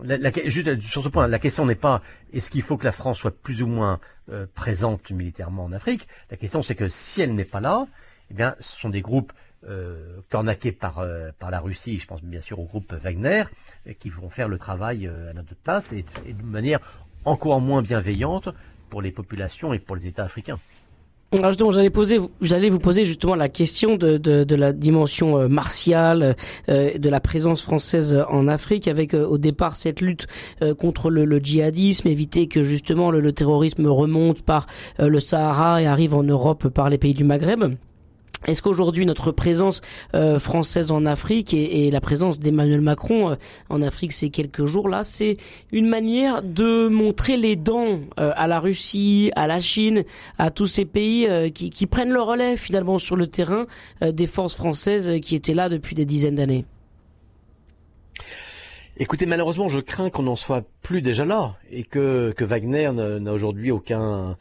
[0.00, 2.92] La, la- juste sur ce point, la question n'est pas est-ce qu'il faut que la
[2.92, 6.08] France soit plus ou moins euh, présente militairement en Afrique?
[6.30, 7.86] La question c'est que si elle n'est pas là,
[8.30, 9.32] eh bien, ce sont des groupes
[9.68, 11.98] euh, cornaqués par euh, par la Russie.
[12.00, 13.44] Je pense bien sûr au groupe Wagner
[13.86, 16.80] euh, qui vont faire le travail euh, à notre place et, et de manière
[17.24, 18.48] encore moins bienveillante
[18.90, 20.58] pour les populations et pour les États africains.
[21.38, 26.36] Alors justement, j'allais vous poser justement la question de, de, la dimension euh, martiale,
[26.68, 30.26] euh, de la présence française en Afrique, avec euh, au départ cette lutte
[30.60, 34.66] euh, contre le, djihadisme, éviter que justement le, terrorisme remonte par
[35.00, 37.76] euh, le Sahara et arrive en Europe par les pays du Maghreb.
[38.46, 39.80] Est-ce qu'aujourd'hui notre présence
[40.14, 43.34] euh, française en Afrique et, la présence d'Emmanuel Macron euh,
[43.68, 45.36] en Afrique ces quelques jours là, c'est
[45.70, 50.04] une manière de montrer les dents euh, à la Russie, à la Chine,
[50.38, 53.66] à tous ces pays qui, prennent le relais finalement sur le terrain
[54.00, 56.64] des forces françaises qui étaient là depuis des dizaines d'années.
[58.96, 63.70] Écoutez, malheureusement, je crains qu'on n'en soit plus déjà là et que, Wagner n'a aujourd'hui
[63.70, 64.36] aucun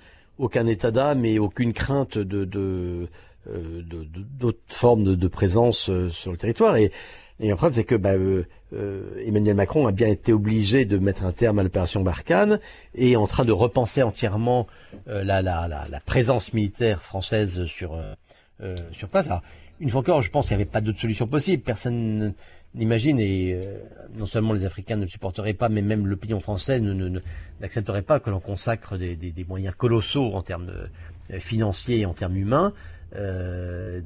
[0.68, 3.08] état d'âme et aucune crainte de-
[3.48, 6.76] d'autres formes de, de présence euh, sur le territoire.
[6.78, 6.92] Et,
[7.40, 11.24] et preuve, c'est que bah, euh, euh, Emmanuel Macron a bien été obligé de mettre
[11.24, 12.60] un terme à l'opération Barkhane
[12.94, 14.68] et est en train de repenser entièrement
[15.08, 18.14] euh, la, la, la, présence militaire française sur euh,
[18.62, 19.28] euh, sur place.
[19.28, 19.42] Alors,
[19.80, 21.64] une fois encore, je pense qu'il n'y avait pas d'autre solution possible.
[21.64, 22.36] Personne
[22.76, 23.80] n'imagine et euh,
[24.16, 27.20] non seulement les Africains ne le supporteraient pas, mais même l'opinion française ne- ne- ne-
[27.60, 32.06] n'accepterait pas que l'on consacre des, des- des moyens colossaux en termes euh, financiers et
[32.06, 32.72] en termes humains,
[33.16, 34.02] euh,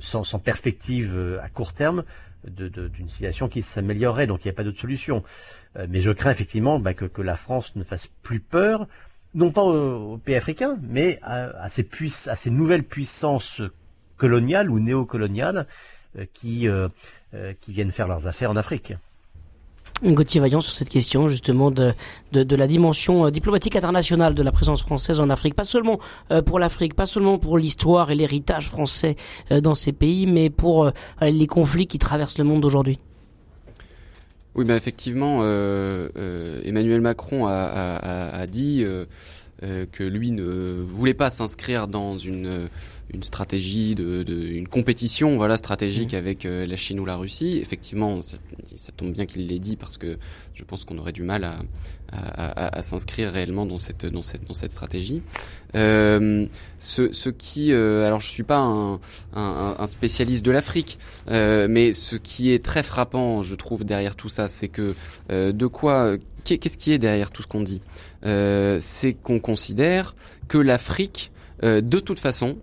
[0.00, 2.04] sans, perspective euh, à court terme
[2.44, 4.26] d'une situation qui s'améliorerait.
[4.26, 5.22] Donc il n'y a pas d'autre solution.
[5.76, 8.86] Euh, mais je crains effectivement bah, que, la France ne fasse plus peur,
[9.34, 13.62] non pas aux, pays africains, mais à, à ces, nouvelles puissances
[14.16, 15.66] coloniales ou néocoloniales
[16.32, 16.68] qui
[17.68, 18.94] viennent faire leurs affaires en Afrique.
[20.04, 21.92] Gauthier Vaillant sur cette question justement de,
[22.32, 25.98] de, de la dimension euh, diplomatique internationale de la présence française en Afrique, pas seulement
[26.30, 29.16] euh, pour l'Afrique, pas seulement pour l'histoire et l'héritage français
[29.50, 32.98] euh, dans ces pays, mais pour les conflits qui traversent le monde aujourd'hui.
[34.54, 39.04] Oui, ben effectivement, euh, euh, Emmanuel Macron a, a- a- dit euh,
[39.92, 42.68] que lui ne voulait pas s'inscrire dans une
[43.14, 47.58] une stratégie de, de une compétition voilà stratégique avec euh, la Chine ou la Russie.
[47.62, 48.36] Effectivement, ça,
[48.76, 50.18] ça tombe bien qu'il l'ait dit parce que
[50.54, 51.58] je pense qu'on aurait du mal à
[52.10, 52.18] à,
[52.66, 55.22] à- à s'inscrire réellement dans cette dans cette dans cette stratégie.
[55.74, 56.46] Euh,
[56.78, 58.94] ce, ce qui, euh, alors je suis pas un,
[59.34, 60.98] un, un spécialiste de l'Afrique,
[61.30, 64.94] euh, mais ce qui est très frappant, je trouve, derrière tout ça, c'est que
[65.30, 67.82] euh, de quoi, qu'est- qu'est-ce qui est derrière tout ce qu'on dit?
[68.24, 70.14] Euh, C'est qu'on considère
[70.48, 71.30] que l'Afrique,
[71.62, 72.56] euh, de toute façon,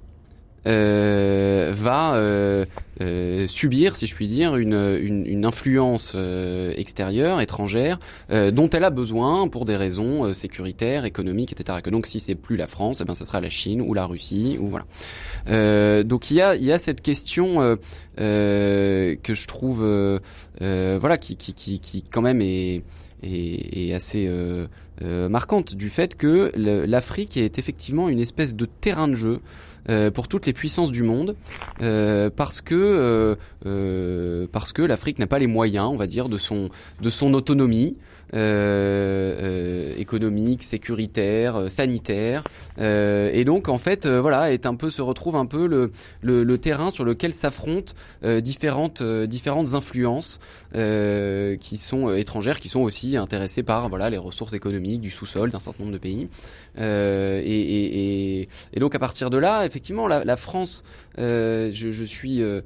[0.65, 2.65] va euh,
[3.01, 7.99] euh, subir, si je puis dire, une, une, une influence euh, extérieure, étrangère,
[8.31, 11.79] euh, dont elle a besoin pour des raisons euh, sécuritaires, économiques, etc.
[11.85, 14.57] Donc si c'est plus la France, eh ben ce sera la Chine ou la Russie
[14.59, 14.85] ou voilà.
[15.47, 17.75] Euh, donc il y a y a cette question euh,
[18.19, 20.19] euh, que je trouve euh,
[20.61, 22.83] euh, voilà qui, qui qui qui quand même est
[23.23, 24.67] est, assez euh,
[25.01, 29.39] euh, marquante du fait que l'Afrique est effectivement une espèce de terrain de jeu
[29.89, 31.35] euh, pour toutes les puissances du monde
[31.81, 36.37] euh, parce que euh, parce que l'Afrique n'a pas les moyens, on va dire, de
[36.37, 36.69] son
[37.01, 37.95] de son autonomie
[39.97, 42.43] économique, sécuritaire, euh, sanitaire,
[42.79, 45.91] euh, et donc en fait, euh, voilà, est un peu se retrouve un peu le
[46.21, 50.39] le, le terrain sur lequel s'affrontent euh, différentes euh, différentes influences
[50.75, 55.11] euh, qui sont euh, étrangères, qui sont aussi intéressées par voilà les ressources économiques du
[55.11, 56.27] sous-sol d'un certain nombre de pays.
[56.77, 60.83] Euh, et, et, et, et donc à partir de là, effectivement, la, la France,
[61.19, 62.61] euh, je, je suis euh,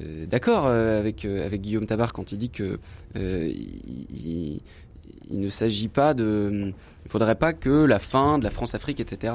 [0.00, 2.78] euh, d'accord euh, avec euh, avec Guillaume Tabar quand il dit que
[3.14, 4.60] il,
[5.30, 6.72] ne s'agit pas de,
[7.04, 9.32] il faudrait pas que la fin de la France-Afrique, etc.,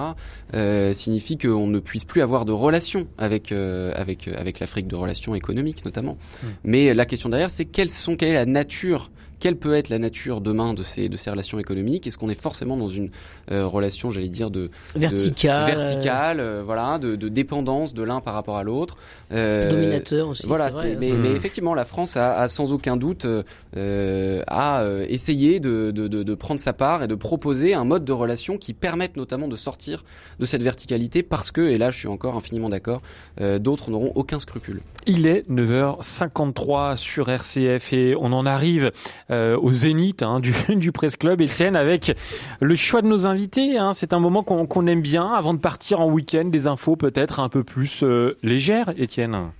[0.93, 5.85] signifie qu'on ne puisse plus avoir de relations avec avec avec l'Afrique, de relations économiques
[5.85, 6.17] notamment.
[6.63, 9.09] Mais la question derrière, c'est quelles sont, quelle est la nature
[9.39, 12.07] quelle peut être la nature demain de ces de ces relations économiques?
[12.07, 13.09] Est-ce qu'on est forcément dans une
[13.51, 15.65] euh, relation, j'allais dire, de de- Vertical.
[15.65, 18.97] verticale, euh, voilà, de, de dépendance de l'un par rapport à l'autre.
[19.31, 20.45] Euh, Dominateur aussi.
[20.47, 21.17] voilà, c'est vrai, c'est- hein.
[21.21, 23.43] mais, mais effectivement, la France a, a sans aucun doute euh,
[23.75, 27.83] euh, a euh, essayé de, de, de, de prendre sa part et de proposer un
[27.85, 30.03] mode de relation qui permette notamment de sortir
[30.39, 33.01] de cette verticalité parce que, et là je suis encore infiniment d'accord,
[33.41, 34.81] euh, d'autres n'auront aucun scrupule.
[35.05, 38.91] Il est 9h53 sur RCF et on en arrive
[39.31, 42.15] euh, au zénith hein, du, du Presse Club, Étienne, avec
[42.59, 43.77] le choix de nos invités.
[43.77, 43.93] hein.
[43.93, 47.39] C'est un moment qu'on qu'on aime bien avant de partir en week-end, des infos peut-être
[47.39, 49.51] un peu plus euh, légères, Étienne.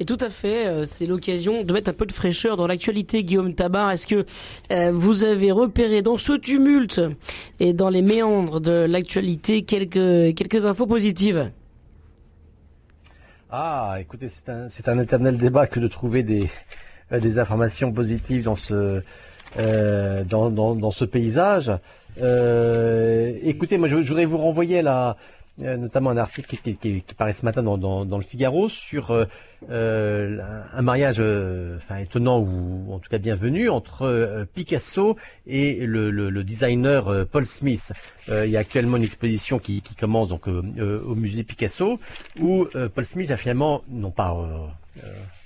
[0.00, 3.22] Et tout à fait, euh, c'est l'occasion de mettre un peu de fraîcheur dans l'actualité,
[3.22, 3.90] Guillaume Tabar.
[3.92, 4.26] Est-ce que
[4.72, 7.00] euh, vous avez repéré dans ce tumulte
[7.60, 11.52] et dans les méandres de l'actualité quelques, quelques infos positives?
[13.50, 16.46] Ah, écoutez, c'est un, c'est un éternel débat que de trouver des, euh,
[17.20, 19.02] des informations positives dans ce,
[19.58, 21.70] euh, dans, dans, ce paysage.
[22.20, 25.16] Euh, écoutez, moi, je, voudrais vous renvoyer là,
[25.62, 29.26] euh, notamment un article qui, qui, paraît ce matin dans, dans, le Figaro sur euh,
[29.70, 30.38] euh,
[30.72, 36.10] un mariage, euh, enfin étonnant ou en tout cas bienvenu entre euh, Picasso et le,
[36.10, 37.92] le, designer euh, Paul Smith.
[38.30, 42.00] Euh, il y a actuellement une exposition qui, commence donc euh, euh, au musée Picasso
[42.40, 44.34] où euh, Paul Smith a finalement non pas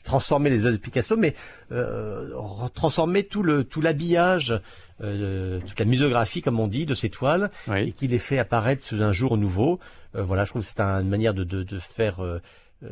[0.06, 1.34] transformé les œuvres de Picasso, mais
[1.72, 2.30] euh,
[2.74, 4.58] transformé tout le tout l'habillage,
[5.02, 7.50] euh, toute la muséographie comme on dit de ces toiles
[7.88, 9.78] et qui les fait apparaître sous un jour nouveau.
[10.14, 12.40] Euh, voilà, je trouve que c'est un- une manière de, de, de faire euh,
[12.84, 12.88] euh,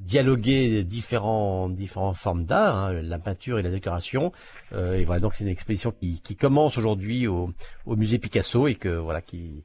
[0.00, 4.32] dialoguer différents différentes formes d'art, hein, la peinture et la décoration.
[4.72, 7.52] Euh, et voilà, donc c'est une exposition qui, qui commence aujourd'hui au,
[7.86, 9.64] au musée Picasso et que voilà qui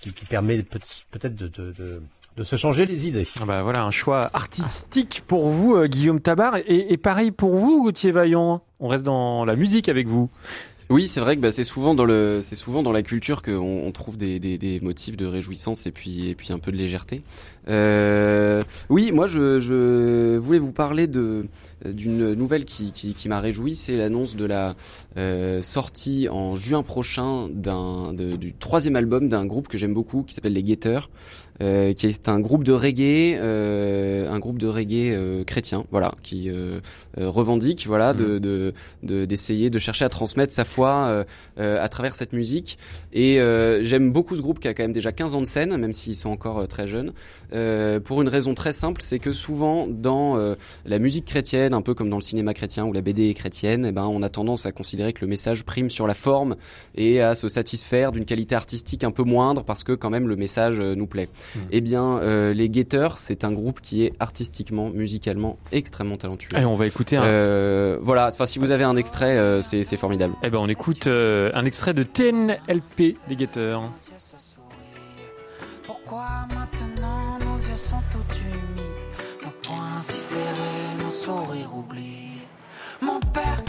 [0.00, 0.78] qui, qui permet peut-
[1.10, 2.02] peut-être de, de, de,
[2.36, 3.26] de se changer les idées.
[3.40, 6.56] Ah bah voilà, un choix artistique pour vous, euh, Guillaume Tabar.
[6.56, 8.62] Et, et pareil pour vous, Gauthier Vaillant.
[8.80, 10.30] On reste dans la musique avec vous.
[10.90, 13.58] Oui, c'est vrai que bah, c'est souvent dans le, c'est souvent dans la culture qu'on
[13.84, 16.78] on trouve des, des, des motifs de réjouissance et puis et puis un peu de
[16.78, 17.20] légèreté.
[17.68, 21.46] Euh, oui, moi je, je voulais vous parler de
[21.84, 24.74] d'une nouvelle qui, qui, qui m'a réjoui, c'est l'annonce de la
[25.16, 30.24] euh, sortie en juin prochain d'un de- du troisième album d'un groupe que j'aime beaucoup
[30.24, 31.08] qui s'appelle les Guetteurs,
[31.62, 36.14] euh, qui est un groupe de reggae, euh, un groupe de reggae euh, chrétien, voilà,
[36.24, 36.80] qui euh,
[37.16, 38.72] revendique, voilà, de de-
[39.04, 41.24] de d'essayer de chercher à transmettre sa foi
[41.58, 42.76] à travers cette musique.
[43.12, 45.76] Et euh, j'aime beaucoup ce groupe qui a quand même déjà 15 ans de scène,
[45.76, 47.12] même s'ils sont encore très jeunes,
[47.58, 50.54] euh, pour une raison très simple, c'est que souvent dans euh,
[50.86, 53.86] la musique chrétienne, un peu comme dans le cinéma chrétien ou la BD est chrétienne,
[53.86, 56.56] eh ben on a tendance à considérer que le message prime sur la forme
[56.94, 60.36] et à se satisfaire d'une qualité artistique un peu moindre parce que quand même le
[60.36, 61.28] message euh, nous plaît.
[61.70, 66.56] Eh bien, euh, les Guetteurs, c'est un groupe qui est artistiquement, musicalement extrêmement talentueux.
[66.58, 69.96] Et on va écouter un, Euh, voilà, enfin si vous avez un extrait, euh, c'est
[69.96, 70.34] formidable.
[70.42, 73.82] eh ben on écoute euh, un extrait de TNLP des Guetteurs.
[75.86, 76.77] Pourquoi maintenant
[80.02, 82.46] si serrés, nos sourires oubliés
[83.00, 83.62] Mon père,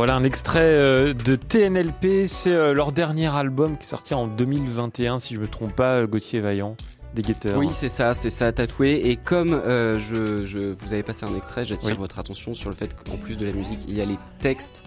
[0.00, 4.26] Voilà un extrait euh, de TNLP, c'est euh, leur dernier album qui est sorti en
[4.26, 6.74] 2021, si je me trompe pas, euh, Gauthier Vaillant,
[7.14, 7.58] des Guetteurs.
[7.58, 9.10] Oui, c'est ça, c'est ça, tatoué.
[9.10, 11.96] Et comme euh, je, je, vous avez passé un extrait, j'attire Oui.
[11.98, 14.84] votre attention sur le fait qu'en plus de la musique, il y a les textes.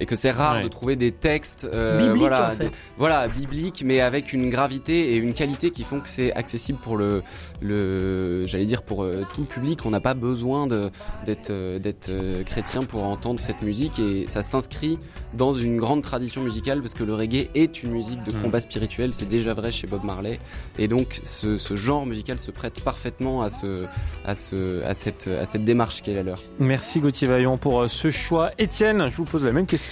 [0.00, 0.62] Et que c'est rare Ouais.
[0.62, 2.64] de trouver des textes, euh, Biblique, voilà, en fait.
[2.64, 6.78] des- voilà, bibliques, mais avec une gravité et une qualité qui font que c'est accessible
[6.82, 7.22] pour le,
[7.60, 9.80] le, j'allais dire pour euh, tout le public.
[9.86, 10.90] On n'a pas besoin de
[11.26, 14.98] d'être euh, d'être euh, chrétien pour entendre cette musique et ça s'inscrit
[15.32, 18.42] dans une grande tradition musicale parce que le reggae est une musique de Mm.
[18.42, 19.14] combat spirituel.
[19.14, 20.40] C'est déjà vrai chez Bob Marley.
[20.78, 23.84] Et donc, ce, ce genre musical se prête parfaitement à, ce,
[24.24, 26.40] à, ce, à, cette, à cette démarche qui est la leur.
[26.58, 28.50] Merci Gauthier Vaillant pour euh, ce choix.
[28.58, 29.83] Étienne, je vous pose la même question.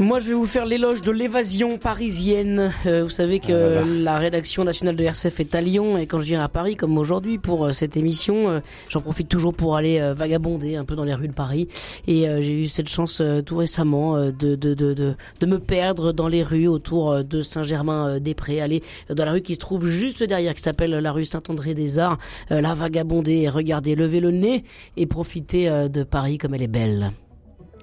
[0.00, 2.72] Moi, je vais vous faire l'éloge de l'évasion parisienne.
[2.84, 6.18] Euh, vous savez que Ah la rédaction nationale de RCF est à Lyon et quand
[6.18, 9.76] je viens à Paris, comme aujourd'hui pour euh, cette émission, euh, j'en profite toujours pour
[9.76, 11.68] aller euh, vagabonder un peu dans les rues de Paris.
[12.08, 16.26] Et j'ai eu cette chance tout récemment de, de, de, de, de me perdre dans
[16.26, 20.62] les rues autour de Saint-Germain-des-Prés, aller dans la rue qui se trouve juste derrière, qui
[20.62, 22.18] s'appelle la rue Saint-André-des-Arts,
[22.50, 24.64] la vagabonder et regarder, lever le nez
[24.96, 27.12] et profiter de Paris comme elle est belle.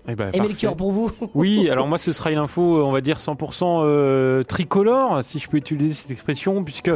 [0.07, 0.39] Eh ben, Et.
[0.39, 4.43] Melchior pour vous Oui, alors moi ce sera une info, on va dire 100% euh,
[4.43, 6.91] tricolore, si je peux utiliser cette expression, puisque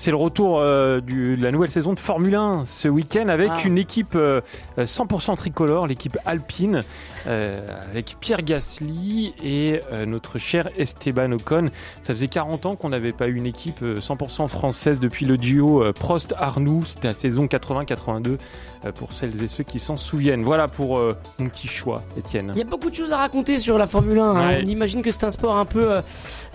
[0.00, 3.50] c'est le retour euh, du, de la nouvelle saison de Formule 1 ce week-end avec
[3.54, 3.58] Ah.
[3.66, 4.40] une équipe euh,
[4.78, 6.84] 100% tricolore, l'équipe Alpine,
[7.26, 11.66] euh, avec Pierre Gasly et euh, notre cher Esteban Ocon.
[12.00, 15.36] Ça faisait 40 ans qu'on n'avait pas eu une équipe euh, 100% française depuis le
[15.36, 18.38] duo euh, Prost-Arnoux, c'était la saison 80-82
[18.86, 20.44] euh, pour celles et ceux qui s'en souviennent.
[20.44, 22.52] Voilà pour euh, mon petit choix, Étienne.
[22.54, 24.24] Il y a beaucoup de choses à raconter sur la Formule 1.
[24.24, 24.48] hein.
[24.48, 24.62] Ouais.
[24.64, 26.00] On imagine que c'est un sport un peu, euh,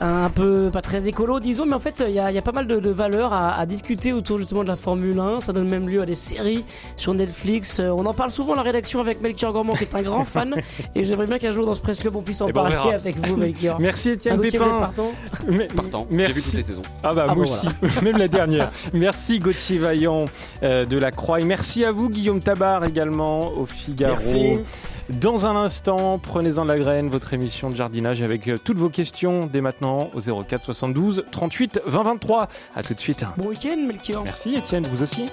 [0.02, 2.42] un peu pas très écolo, disons, mais en fait, il y a, il y a
[2.42, 5.40] pas mal de, de valeurs à, à discuter autour justement de la Formule 1.
[5.42, 6.66] Ça donne même lieu à des séries
[6.98, 7.80] sur Netflix.
[7.80, 10.26] Euh, On en parle souvent à la rédaction avec Melchior Gormand, qui est un grand
[10.26, 10.56] fan,
[10.96, 12.94] et j'aimerais bien qu'un jour dans ce presse club on puisse en Eh ben, parler
[12.94, 13.80] avec vous, Melchior.
[13.80, 14.80] Merci Ah, Étienne Pépin.
[14.80, 15.12] partant
[15.48, 16.06] Mais- Partant.
[16.10, 16.44] J'ai vu Merci.
[16.44, 16.82] toutes les saisons.
[17.04, 17.68] Ah bah Ah moi bon, aussi,
[18.04, 18.72] même la dernière.
[18.94, 20.26] Merci Gauthier Vaillant
[20.64, 24.14] euh, de la Croix et merci à vous Guillaume Tabar également au Figaro.
[24.16, 24.60] Merci.
[25.10, 28.90] Dans un instant, prenez-en de la graine votre émission de jardinage avec euh, toutes vos
[28.90, 32.48] questions dès maintenant au 04 72 38 20 23.
[32.76, 33.24] À tout de suite.
[33.38, 34.24] Bon week-end, Melchior.
[34.24, 35.28] Merci Étienne, vous aussi.